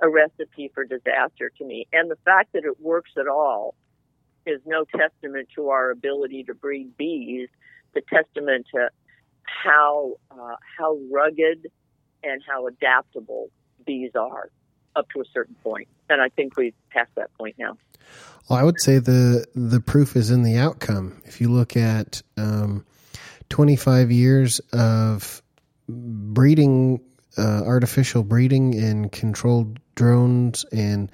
[0.00, 1.86] a recipe for disaster to me.
[1.92, 3.74] And the fact that it works at all
[4.46, 7.48] is no testament to our ability to breed bees.
[7.94, 8.90] The testament to
[9.46, 11.66] how uh, how rugged
[12.22, 13.50] and how adaptable
[13.84, 14.50] bees are
[14.94, 15.88] up to a certain point.
[16.08, 17.76] And I think we've passed that point now.
[18.48, 21.20] Well, I would say the the proof is in the outcome.
[21.24, 22.84] If you look at um,
[23.48, 25.42] 25 years of
[25.88, 27.00] breeding,
[27.36, 31.10] uh, artificial breeding and controlled drones and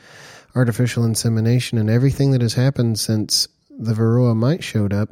[0.54, 5.10] artificial insemination and everything that has happened since the Varroa mite showed up,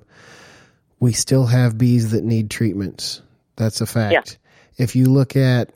[1.01, 3.23] we still have bees that need treatments.
[3.57, 4.13] That's a fact.
[4.13, 4.85] Yeah.
[4.85, 5.73] If you look at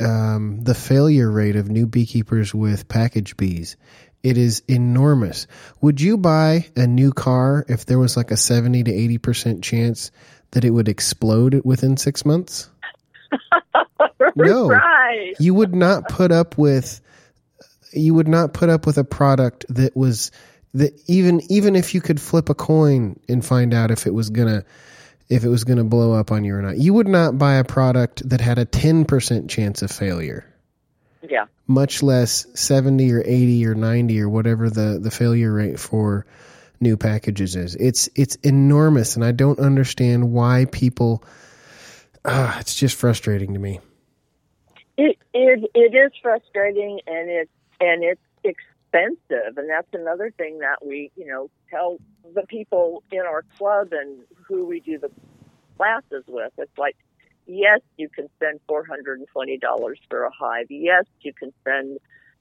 [0.00, 3.76] um, the failure rate of new beekeepers with package bees,
[4.22, 5.46] it is enormous.
[5.80, 10.10] Would you buy a new car if there was like a 70 to 80% chance
[10.52, 12.70] that it would explode within six months?
[14.36, 14.68] no.
[14.68, 15.34] Right.
[15.38, 17.00] You would not put up with
[17.92, 20.30] you would not put up with a product that was
[20.74, 24.30] that even even if you could flip a coin and find out if it was
[24.30, 24.64] gonna
[25.28, 27.64] if it was gonna blow up on you or not, you would not buy a
[27.64, 30.44] product that had a ten percent chance of failure.
[31.28, 31.46] Yeah.
[31.66, 36.26] Much less seventy or eighty or ninety or whatever the the failure rate for
[36.80, 37.74] new packages is.
[37.74, 41.24] It's it's enormous, and I don't understand why people.
[42.24, 43.80] Uh, it's just frustrating to me.
[44.96, 47.50] It it it is frustrating, and it's
[47.80, 48.20] and it's
[48.92, 49.56] expensive.
[49.56, 51.98] And that's another thing that we, you know, tell
[52.34, 55.10] the people in our club and who we do the
[55.76, 56.52] classes with.
[56.58, 56.96] It's like,
[57.46, 60.66] yes, you can spend $420 for a hive.
[60.70, 61.98] Yes, you can spend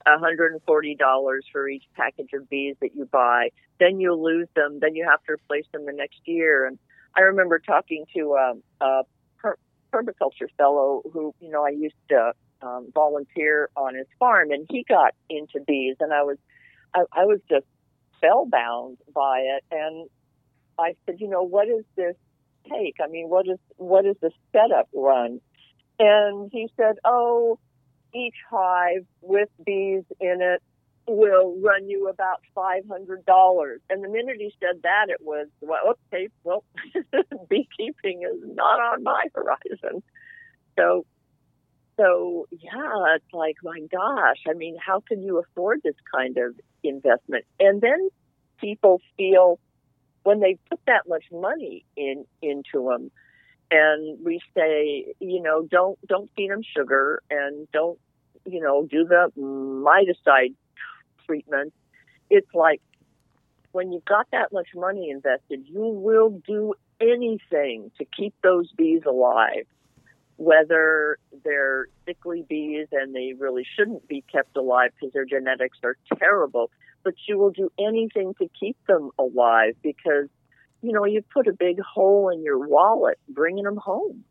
[0.07, 3.49] $140 for each package of bees that you buy.
[3.79, 4.79] Then you lose them.
[4.79, 6.65] Then you have to replace them the next year.
[6.65, 6.79] And
[7.15, 9.03] I remember talking to um, a
[9.93, 14.83] permaculture fellow who, you know, I used to um, volunteer on his farm, and he
[14.87, 16.37] got into bees, and I was,
[16.93, 17.65] I, I was just
[18.17, 20.09] spellbound by it, and
[20.79, 22.15] I said, you know, what does this
[22.69, 22.95] take?
[23.03, 25.39] I mean, what is what is the setup run?
[25.99, 27.57] And he said, oh,
[28.13, 30.61] each hive with bees in it
[31.07, 33.81] will run you about five hundred dollars.
[33.89, 36.63] And the minute he said that, it was well, okay, well,
[37.49, 40.03] beekeeping is not on my horizon.
[40.77, 41.05] So
[41.97, 44.37] so yeah, it's like my gosh.
[44.47, 47.45] I mean, how can you afford this kind of investment?
[47.59, 48.09] And then
[48.59, 49.59] people feel
[50.23, 53.11] when they put that much money in into them,
[53.71, 57.99] and we say, you know, don't don't feed them sugar and don't
[58.45, 60.53] you know do the miticide
[61.25, 61.73] treatment.
[62.29, 62.81] It's like
[63.71, 69.01] when you've got that much money invested, you will do anything to keep those bees
[69.07, 69.65] alive
[70.37, 75.97] whether they're sickly bees and they really shouldn't be kept alive because their genetics are
[76.17, 76.69] terrible,
[77.03, 80.29] but you will do anything to keep them alive because,
[80.81, 84.23] you know, you put a big hole in your wallet bringing them home.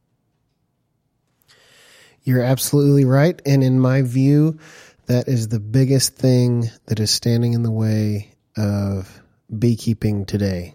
[2.23, 3.41] You're absolutely right.
[3.45, 4.59] And in my view,
[5.07, 9.23] that is the biggest thing that is standing in the way of
[9.57, 10.75] beekeeping today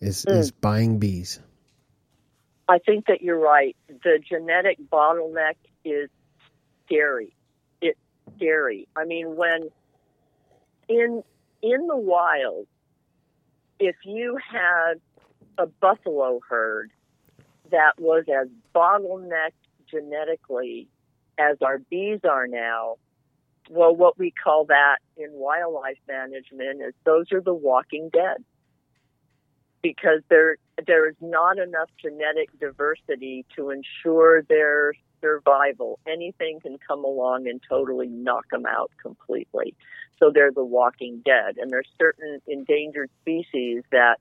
[0.00, 0.36] is, mm.
[0.36, 1.40] is buying bees.
[2.68, 3.76] I think that you're right.
[3.88, 5.54] The genetic bottleneck
[5.84, 6.08] is
[6.86, 7.34] scary.
[7.80, 7.98] It's
[8.36, 8.88] scary.
[8.96, 9.68] I mean, when
[10.88, 11.22] in
[11.62, 12.66] in the wild,
[13.78, 14.94] if you had
[15.58, 16.90] a buffalo herd
[17.70, 19.52] that was as bottlenecked
[19.90, 20.88] genetically
[21.38, 22.96] as our bees are now,
[23.70, 28.44] well, what we call that in wildlife management is those are the walking dead
[29.82, 30.56] because there
[30.86, 35.98] there is not enough genetic diversity to ensure their survival.
[36.06, 39.74] Anything can come along and totally knock them out completely.
[40.18, 41.56] So they're the walking dead.
[41.58, 44.16] And there's certain endangered species that,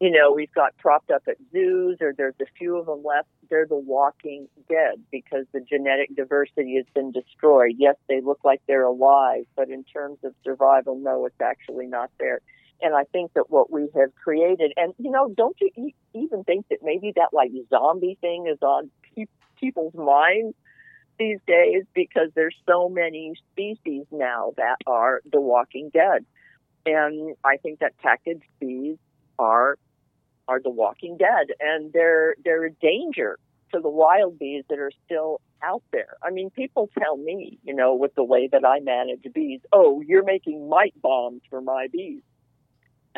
[0.00, 3.28] you know, we've got propped up at zoos or there's a few of them left.
[3.50, 7.74] They're the walking dead because the genetic diversity has been destroyed.
[7.78, 12.10] Yes, they look like they're alive, but in terms of survival, no, it's actually not
[12.18, 12.40] there.
[12.80, 16.68] And I think that what we have created, and you know, don't you even think
[16.68, 19.26] that maybe that like zombie thing is on pe-
[19.58, 20.54] people's minds
[21.18, 26.24] these days because there's so many species now that are the walking dead.
[26.86, 28.96] And I think that packaged bees
[29.38, 29.76] are
[30.46, 33.38] are the walking dead and they're they're a danger
[33.72, 36.16] to the wild bees that are still out there.
[36.22, 40.00] I mean, people tell me, you know, with the way that I manage bees, oh,
[40.00, 42.22] you're making mite bombs for my bees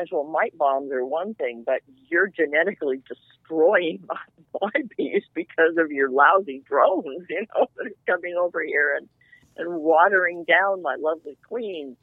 [0.01, 5.76] as well, mite bombs are one thing, but you're genetically destroying my, my bees because
[5.78, 9.09] of your lousy drones, you know, that are coming over here and,
[9.57, 11.96] and watering down my lovely queens.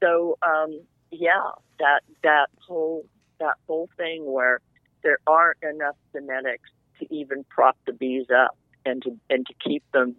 [0.00, 0.80] So, um,
[1.10, 3.06] yeah, that, that whole,
[3.40, 4.60] that whole thing where
[5.02, 6.70] there aren't enough genetics
[7.00, 10.16] to even prop the bees up and to, and to keep them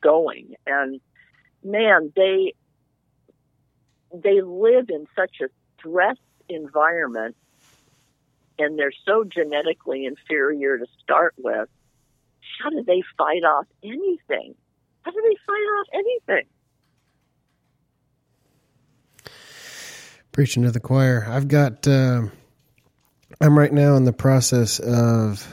[0.00, 0.54] going.
[0.66, 1.00] And
[1.62, 2.54] man, they,
[4.12, 5.48] they live in such a
[5.78, 6.16] stress
[6.48, 7.36] environment
[8.58, 11.68] and they're so genetically inferior to start with,
[12.62, 14.54] how do they fight off anything?
[15.02, 16.46] How do they fight off anything?
[20.32, 21.26] Preaching to the choir.
[21.28, 22.22] I've got, uh,
[23.40, 25.46] I'm right now in the process of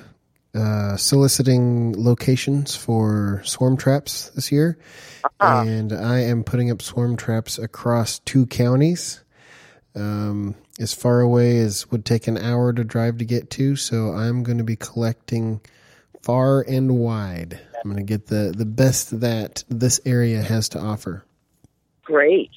[0.56, 4.78] uh, soliciting locations for swarm traps this year.
[5.24, 5.64] Uh-huh.
[5.66, 9.24] And I am putting up swarm traps across two counties.
[9.96, 13.76] Um, as far away as would take an hour to drive to get to.
[13.76, 15.62] So I'm going to be collecting
[16.22, 17.60] far and wide.
[17.84, 21.26] I'm going to get the, the best that this area has to offer.
[22.04, 22.52] Great.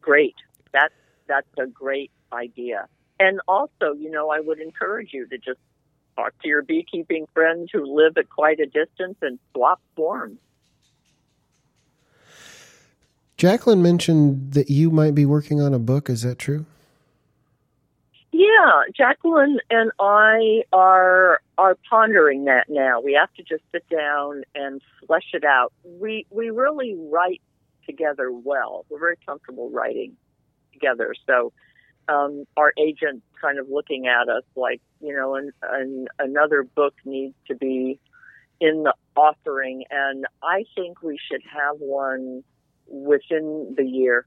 [0.00, 0.34] Great.
[0.72, 0.94] That's,
[1.28, 2.88] that's a great idea.
[3.20, 5.60] And also, you know, I would encourage you to just
[6.16, 10.38] talk to your beekeeping friends who live at quite a distance and swap forms.
[13.36, 16.10] Jacqueline mentioned that you might be working on a book.
[16.10, 16.66] Is that true?
[18.52, 23.00] Yeah, Jacqueline and I are are pondering that now.
[23.00, 25.72] We have to just sit down and flesh it out.
[25.84, 27.40] We we really write
[27.86, 28.84] together well.
[28.88, 30.16] We're very comfortable writing
[30.72, 31.14] together.
[31.26, 31.52] So
[32.08, 36.94] um, our agent kind of looking at us like, you know, and, and another book
[37.04, 38.00] needs to be
[38.60, 42.44] in the authoring, and I think we should have one
[42.86, 44.26] within the year.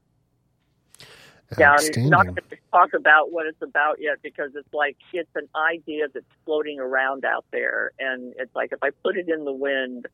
[1.58, 5.30] Yeah, I'm not going to talk about what it's about yet because it's like it's
[5.36, 9.44] an idea that's floating around out there, and it's like if I put it in
[9.44, 10.06] the wind,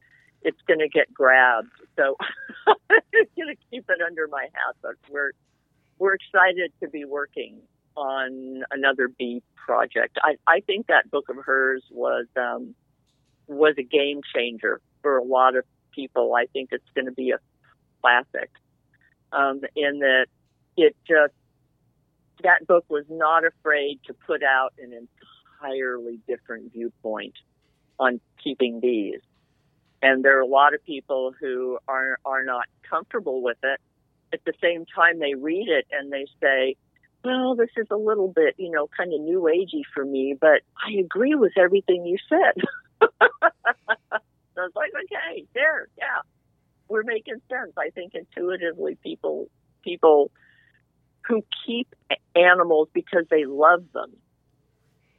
[0.43, 1.71] it's going to get grabbed.
[1.97, 2.17] So
[2.67, 3.01] I'm
[3.37, 4.77] going to keep it under my hat.
[4.83, 5.33] But we're
[5.99, 7.61] we're excited to be working
[7.97, 10.19] on another bee project.
[10.23, 12.75] I I think that book of hers was um,
[13.47, 15.65] was a game changer for a lot of
[15.95, 16.35] people.
[16.35, 17.39] I think it's going to be a
[18.03, 18.51] classic
[19.33, 20.27] um, in that
[20.77, 21.35] it just
[22.43, 27.35] that book was not afraid to put out an entirely different viewpoint
[27.99, 29.21] on keeping bees.
[30.03, 33.81] And there are a lot of people who are are not comfortable with it.
[34.33, 36.77] At the same time, they read it and they say,
[37.25, 40.63] "Well, this is a little bit, you know, kind of new agey for me, but
[40.77, 42.65] I agree with everything you said."
[43.01, 43.09] so
[44.11, 44.19] I
[44.57, 46.23] was like, "Okay, there, yeah,
[46.89, 49.49] we're making sense." I think intuitively, people
[49.85, 50.33] people
[51.33, 51.95] who keep
[52.37, 54.13] animals because they love them.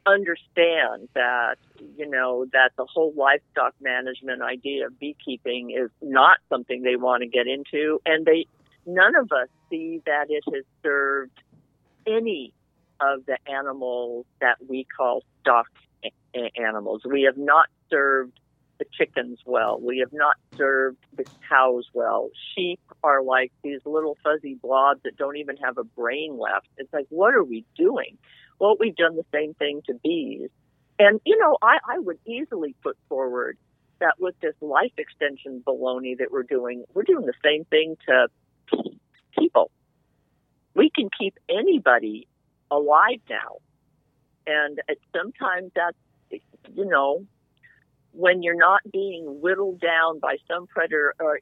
[0.06, 1.56] Understand that
[1.96, 7.22] you know that the whole livestock management idea of beekeeping is not something they want
[7.22, 8.46] to get into and they
[8.86, 11.32] none of us see that it has served
[12.06, 12.52] any
[13.00, 15.66] of the animals that we call stock
[16.54, 17.02] animals.
[17.04, 18.38] We have not served
[18.78, 19.80] the chickens well.
[19.80, 22.30] We have not served the cows well.
[22.54, 26.68] Sheep are like these little fuzzy blobs that don't even have a brain left.
[26.76, 28.18] It's like, what are we doing?
[28.58, 30.50] Well, we've done the same thing to bees.
[30.98, 33.58] And, you know, I, I would easily put forward
[34.00, 38.28] that with this life extension baloney that we're doing, we're doing the same thing to
[39.38, 39.70] people.
[40.74, 42.28] We can keep anybody
[42.70, 43.58] alive now.
[44.46, 44.80] And
[45.16, 45.96] sometimes that's,
[46.74, 47.24] you know,
[48.14, 51.40] when you're not being whittled down by some predator or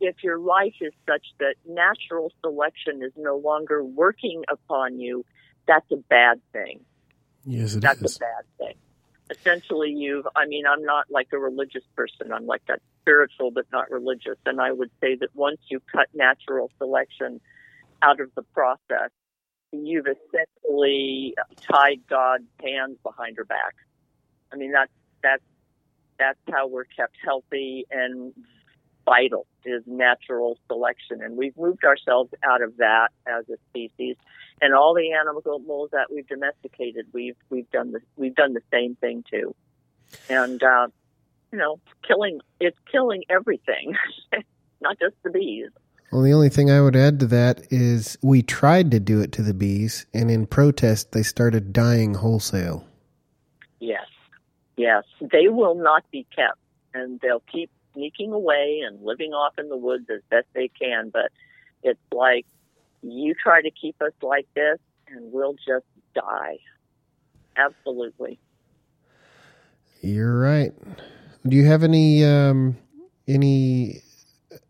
[0.00, 5.24] if your life is such that natural selection is no longer working upon you,
[5.66, 6.80] that's a bad thing.
[7.44, 8.16] Yes, it that's is.
[8.16, 8.74] a bad thing.
[9.30, 12.32] Essentially, you've, I mean, I'm not like a religious person.
[12.32, 14.36] I'm like that spiritual, but not religious.
[14.44, 17.40] And I would say that once you cut natural selection
[18.02, 19.10] out of the process,
[19.72, 23.74] you've essentially tied God's hands behind her back.
[24.52, 24.92] I mean, that's,
[25.22, 25.42] that's,
[26.18, 28.32] that's how we're kept healthy and
[29.04, 31.22] vital is natural selection.
[31.22, 34.16] And we've moved ourselves out of that as a species.
[34.60, 35.44] And all the animals
[35.92, 39.54] that we've domesticated, we've we've done the we've done the same thing too.
[40.28, 40.88] And uh,
[41.52, 43.96] you know, killing it's killing everything,
[44.80, 45.70] not just the bees.
[46.12, 49.32] Well, the only thing I would add to that is we tried to do it
[49.32, 52.86] to the bees, and in protest, they started dying wholesale.
[53.80, 54.06] Yes,
[54.76, 56.58] yes, they will not be kept,
[56.92, 61.10] and they'll keep sneaking away and living off in the woods as best they can.
[61.10, 61.30] But
[61.82, 62.46] it's like
[63.02, 64.78] you try to keep us like this,
[65.08, 66.58] and we'll just die.
[67.56, 68.38] Absolutely.
[70.00, 70.72] You're right.
[71.46, 72.76] Do you have any um,
[73.28, 74.02] any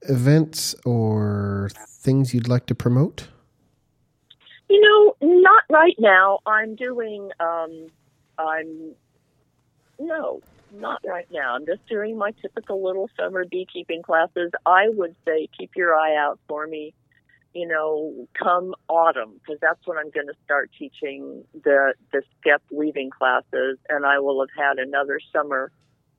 [0.02, 3.28] events or things you'd like to promote?
[4.68, 6.40] You know, not right now.
[6.46, 7.30] I'm doing.
[7.40, 7.86] Um,
[8.38, 8.94] I'm
[9.98, 10.40] no,
[10.72, 11.54] not right now.
[11.54, 14.50] I'm just doing my typical little summer beekeeping classes.
[14.66, 16.94] I would say keep your eye out for me.
[17.54, 22.62] You know, come autumn because that's when I'm going to start teaching the the skep
[22.72, 25.70] weaving classes, and I will have had another summer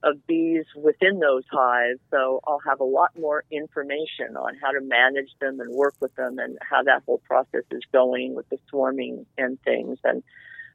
[0.02, 2.00] of bees within those hives.
[2.10, 6.14] So I'll have a lot more information on how to manage them and work with
[6.16, 9.98] them, and how that whole process is going with the swarming and things.
[10.04, 10.22] And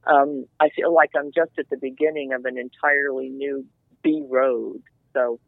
[0.06, 3.66] um, I feel like I'm just at the beginning of an entirely new
[4.04, 4.82] B road.
[5.14, 5.40] So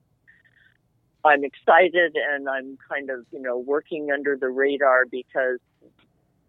[1.25, 5.59] I'm excited and I'm kind of, you know, working under the radar because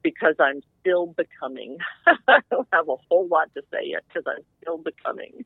[0.02, 1.78] because I'm still becoming.
[2.28, 5.44] I don't have a whole lot to say yet because I'm still becoming.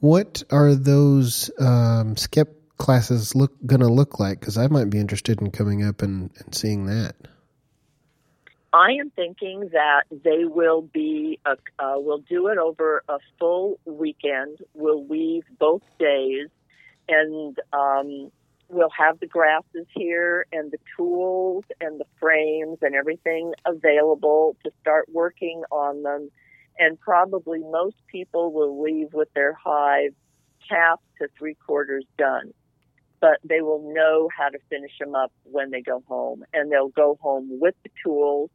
[0.00, 4.38] What are those um, skep classes look going to look like?
[4.38, 7.16] Because I might be interested in coming up and, and seeing that.
[8.72, 11.54] I am thinking that they will be, uh,
[11.96, 14.58] we'll do it over a full weekend.
[14.74, 16.48] We'll weave both days
[17.08, 18.30] and um,
[18.68, 24.70] we'll have the grasses here and the tools and the frames and everything available to
[24.80, 26.30] start working on them.
[26.78, 30.14] And probably most people will leave with their hive
[30.68, 32.52] half to three quarters done.
[33.20, 36.90] But they will know how to finish them up when they go home, and they'll
[36.90, 38.50] go home with the tools.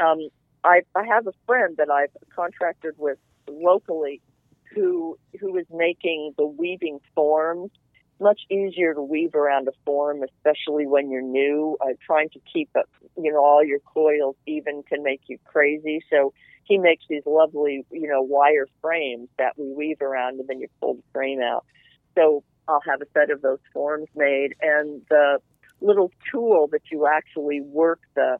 [0.00, 0.28] Um,
[0.64, 3.18] I, I have a friend that I've contracted with
[3.48, 4.20] locally
[4.74, 7.70] who who is making the weaving forms
[8.20, 11.76] much easier to weave around a form, especially when you're new.
[11.80, 12.86] Uh, trying to keep it,
[13.16, 16.00] you know, all your coils even can make you crazy.
[16.10, 16.32] So
[16.64, 20.68] he makes these lovely, you know, wire frames that we weave around, and then you
[20.80, 21.64] pull the frame out.
[22.14, 25.38] So I'll have a set of those forms made, and the
[25.80, 28.38] little tool that you actually work the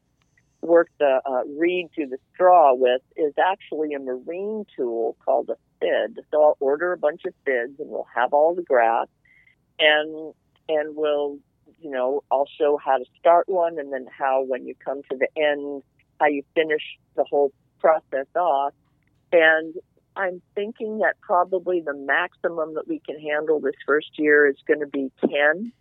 [0.66, 5.56] work the uh, reed to the straw with is actually a marine tool called a
[5.80, 6.24] fid.
[6.30, 9.09] So I'll order a bunch of fids, and we'll have all the grass
[9.78, 10.34] and
[10.68, 11.38] and we'll
[11.80, 15.16] you know I'll show how to start one and then how when you come to
[15.16, 15.82] the end
[16.20, 16.82] how you finish
[17.14, 18.72] the whole process off
[19.32, 19.74] and
[20.16, 24.80] I'm thinking that probably the maximum that we can handle this first year is going
[24.80, 25.72] to be 10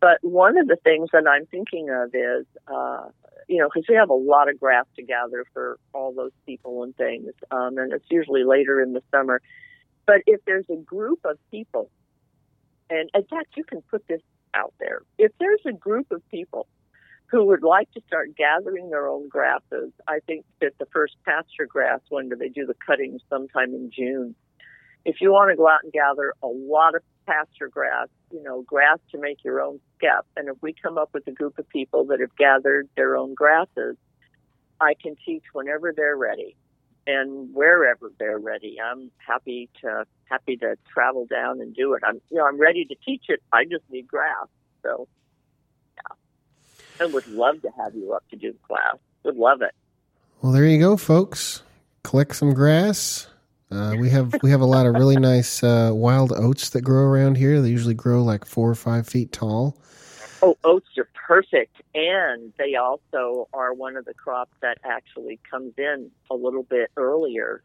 [0.00, 3.08] but one of the things that I'm thinking of is uh
[3.48, 6.82] you know because we have a lot of grass to gather for all those people
[6.82, 9.40] and things um and it's usually later in the summer
[10.06, 11.90] but if there's a group of people
[12.92, 14.20] and in fact, you can put this
[14.54, 15.00] out there.
[15.16, 16.66] If there's a group of people
[17.26, 21.66] who would like to start gathering their own grasses, I think that the first pasture
[21.66, 23.18] grass when do they do the cutting?
[23.30, 24.34] sometime in June?
[25.04, 28.62] If you want to go out and gather a lot of pasture grass, you know,
[28.62, 31.68] grass to make your own skep, and if we come up with a group of
[31.68, 33.96] people that have gathered their own grasses,
[34.80, 36.56] I can teach whenever they're ready
[37.06, 38.78] and wherever they're ready.
[38.80, 42.02] I'm happy to happy to travel down and do it.
[42.06, 43.42] I'm you know I'm ready to teach it.
[43.52, 44.46] I just need grass.
[44.82, 45.08] So
[45.96, 48.96] yeah, I would love to have you up to do the class.
[49.24, 49.74] Would love it.
[50.40, 51.62] Well, there you go, folks.
[52.02, 53.28] Collect some grass.
[53.72, 57.04] Uh, we have we have a lot of really nice uh, wild oats that grow
[57.04, 57.62] around here.
[57.62, 59.78] They usually grow like four or five feet tall.
[60.42, 65.72] Oh, oats are perfect, and they also are one of the crops that actually comes
[65.78, 67.62] in a little bit earlier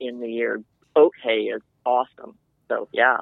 [0.00, 0.62] in the year.
[0.96, 2.36] Oat hay is awesome.
[2.68, 3.18] So yeah.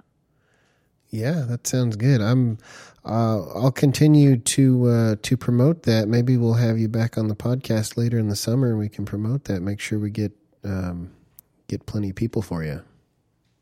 [1.11, 2.21] Yeah, that sounds good.
[2.21, 2.59] I'm.
[3.05, 6.09] Uh, I'll continue to uh, to promote that.
[6.09, 9.05] Maybe we'll have you back on the podcast later in the summer, and we can
[9.05, 9.61] promote that.
[9.61, 10.33] Make sure we get
[10.65, 11.13] um,
[11.75, 12.83] get plenty of people for you.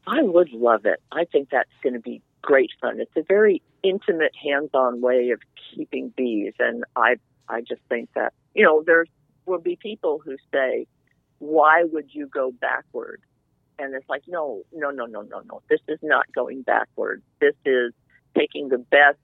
[0.06, 1.00] I would love it.
[1.10, 3.00] I think that's going to be great fun.
[3.00, 5.40] It's a very intimate, hands-on way of
[5.74, 7.16] keeping bees, and I
[7.48, 9.06] I just think that you know there
[9.46, 10.86] will be people who say,
[11.38, 13.22] "Why would you go backward?"
[13.78, 15.62] And it's like, no, no, no, no, no, no.
[15.68, 17.22] This is not going backward.
[17.40, 17.92] This is
[18.36, 19.18] taking the best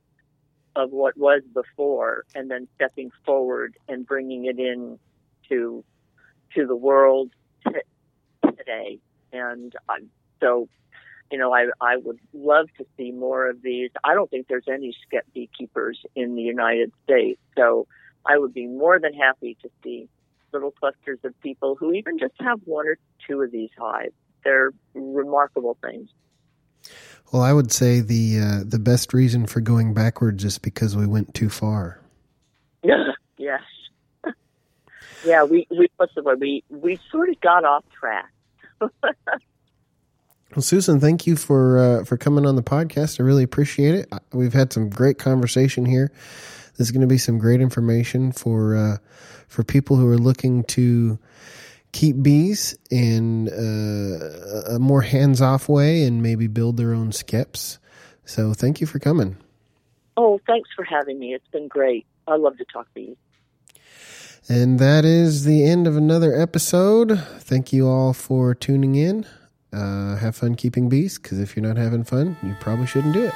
[0.74, 4.98] of what was before and then stepping forward and bringing it in
[5.48, 5.85] to
[6.55, 7.31] to the world
[8.59, 8.99] today.
[9.33, 10.11] And um,
[10.41, 10.69] so,
[11.31, 13.91] you know, I I would love to see more of these.
[14.05, 17.87] I don't think there's any skep beekeepers in the United States, so
[18.27, 20.09] I would be more than happy to see
[20.53, 24.15] little clusters of people who even just have one or two of these hives.
[24.45, 26.09] They're remarkable things.
[27.33, 31.07] Well, I would say the uh, the best reason for going backwards is because we
[31.07, 32.01] went too far.
[32.83, 33.13] Yeah.
[33.37, 33.63] yes.
[35.25, 36.41] yeah, we we what's the word?
[36.41, 38.31] We we sort of got off track.
[39.01, 43.21] well, Susan, thank you for uh, for coming on the podcast.
[43.21, 44.13] I really appreciate it.
[44.33, 46.13] We've had some great conversation here.
[46.77, 48.97] There's going to be some great information for uh,
[49.49, 51.19] for people who are looking to
[51.93, 57.79] keep bees in uh, a more hands off way and maybe build their own skeps.
[58.25, 59.37] So thank you for coming.
[60.17, 61.33] Oh, thanks for having me.
[61.35, 62.07] It's been great.
[62.27, 63.17] I love to talk bees.
[64.51, 67.19] And that is the end of another episode.
[67.39, 69.27] Thank you all for tuning in.
[69.75, 73.27] Uh, have fun keeping bees because if you're not having fun, you probably shouldn't do
[73.27, 73.35] it.